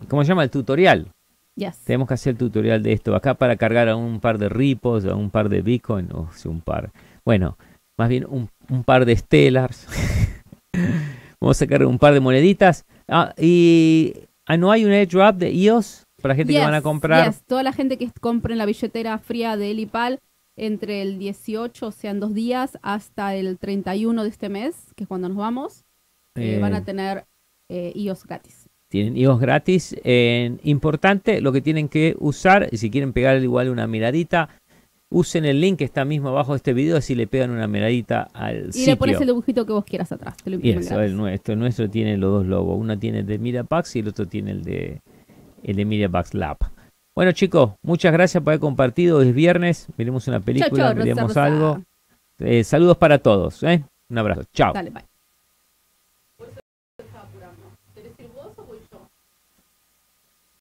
¿Cómo 0.09 0.23
se 0.25 0.27
llama? 0.27 0.43
El 0.43 0.49
tutorial. 0.49 1.07
Yes. 1.55 1.79
Tenemos 1.85 2.09
que 2.09 2.13
hacer 2.15 2.31
el 2.31 2.37
tutorial 2.37 2.83
de 2.83 2.91
esto 2.91 3.15
acá 3.15 3.35
para 3.35 3.55
cargar 3.55 3.87
a 3.87 3.95
un 3.95 4.19
par 4.19 4.37
de 4.37 4.49
ripos, 4.49 5.05
a 5.05 5.15
un 5.15 5.29
par 5.29 5.47
de 5.47 5.61
Bitcoin, 5.61 6.09
o 6.11 6.29
sea, 6.33 6.51
un 6.51 6.59
par. 6.59 6.91
Bueno, 7.23 7.57
más 7.97 8.09
bien 8.09 8.25
un, 8.29 8.49
un 8.69 8.83
par 8.83 9.05
de 9.05 9.15
Stellars. 9.15 9.87
Vamos 11.39 11.61
a 11.61 11.67
cargar 11.67 11.87
un 11.87 11.99
par 11.99 12.13
de 12.13 12.19
moneditas. 12.19 12.83
Ah, 13.07 13.33
y 13.37 14.13
ah, 14.45 14.57
no 14.57 14.71
hay 14.73 14.83
un 14.83 14.91
airdrop 14.91 15.37
de 15.37 15.51
iOS 15.51 16.05
para 16.19 16.35
gente 16.35 16.53
que 16.53 16.59
van 16.59 16.73
a 16.73 16.81
comprar. 16.81 17.27
yes. 17.31 17.43
Toda 17.45 17.63
la 17.63 17.73
gente 17.73 17.97
que 17.97 18.09
compre 18.19 18.55
la 18.55 18.65
billetera 18.65 19.17
fría 19.17 19.57
de 19.57 19.71
Elipal 19.71 20.19
entre 20.55 21.01
el 21.01 21.17
18, 21.19 21.87
o 21.87 21.91
sea, 21.91 22.11
en 22.11 22.19
dos 22.19 22.33
días, 22.33 22.77
hasta 22.81 23.33
el 23.35 23.57
31 23.57 24.23
de 24.23 24.29
este 24.29 24.49
mes, 24.49 24.75
que 24.95 25.05
es 25.05 25.07
cuando 25.07 25.29
nos 25.29 25.37
vamos, 25.37 25.85
eh, 26.35 26.55
Eh, 26.55 26.59
van 26.59 26.73
a 26.75 26.83
tener 26.83 27.25
eh, 27.69 27.91
iOS 27.95 28.25
gratis. 28.25 28.67
Tienen 28.89 29.15
iOS 29.15 29.39
gratis. 29.39 29.95
Importante, 30.63 31.41
lo 31.41 31.51
que 31.51 31.61
tienen 31.61 31.87
que 31.89 32.15
usar, 32.19 32.67
y 32.71 32.77
si 32.77 32.89
quieren 32.89 33.13
pegar 33.13 33.41
igual 33.41 33.69
una 33.69 33.87
miradita, 33.87 34.49
usen 35.11 35.45
el 35.45 35.59
link 35.61 35.77
que 35.79 35.85
está 35.85 36.05
mismo 36.05 36.29
abajo 36.29 36.53
de 36.53 36.57
este 36.57 36.73
video, 36.73 36.97
así 36.97 37.15
le 37.15 37.25
pegan 37.27 37.51
una 37.51 37.67
miradita 37.67 38.23
al 38.33 38.69
Y 38.69 38.73
sitio. 38.73 38.93
le 38.93 38.97
pones 38.97 39.21
el 39.21 39.27
dibujito 39.27 39.65
que 39.65 39.73
vos 39.73 39.85
quieras 39.85 40.11
atrás. 40.11 40.35
Te 40.37 40.49
lo 40.49 40.59
Y 40.61 40.71
eso, 40.71 40.99
el 41.01 41.15
nuestro, 41.15 41.53
el 41.53 41.59
nuestro 41.59 41.89
tiene 41.89 42.17
los 42.17 42.31
dos 42.31 42.45
logos. 42.45 42.77
Uno 42.79 42.97
tiene 42.97 43.19
el 43.19 43.25
de 43.25 43.39
MediaPax 43.39 43.95
y 43.95 43.99
el 43.99 44.07
otro 44.09 44.27
tiene 44.27 44.51
el 44.51 44.63
de 44.63 45.01
el 45.63 45.75
de 45.75 45.85
MediaPax 45.85 46.33
Lab. 46.33 46.57
Bueno 47.15 47.31
chicos, 47.33 47.71
muchas 47.83 48.13
gracias 48.13 48.41
por 48.43 48.51
haber 48.51 48.61
compartido. 48.61 49.21
Es 49.21 49.33
viernes, 49.33 49.87
miremos 49.97 50.27
una 50.27 50.39
película, 50.39 50.69
chau, 50.83 50.93
Rosa, 50.93 50.99
miremos 51.03 51.27
Rosa. 51.29 51.43
algo. 51.45 51.81
Eh, 52.39 52.63
saludos 52.63 52.97
para 52.97 53.19
todos. 53.19 53.61
¿eh? 53.63 53.83
Un 54.09 54.17
abrazo. 54.17 54.43
Chao. 54.53 54.73
Dale, 54.73 54.89
bye. 54.89 55.08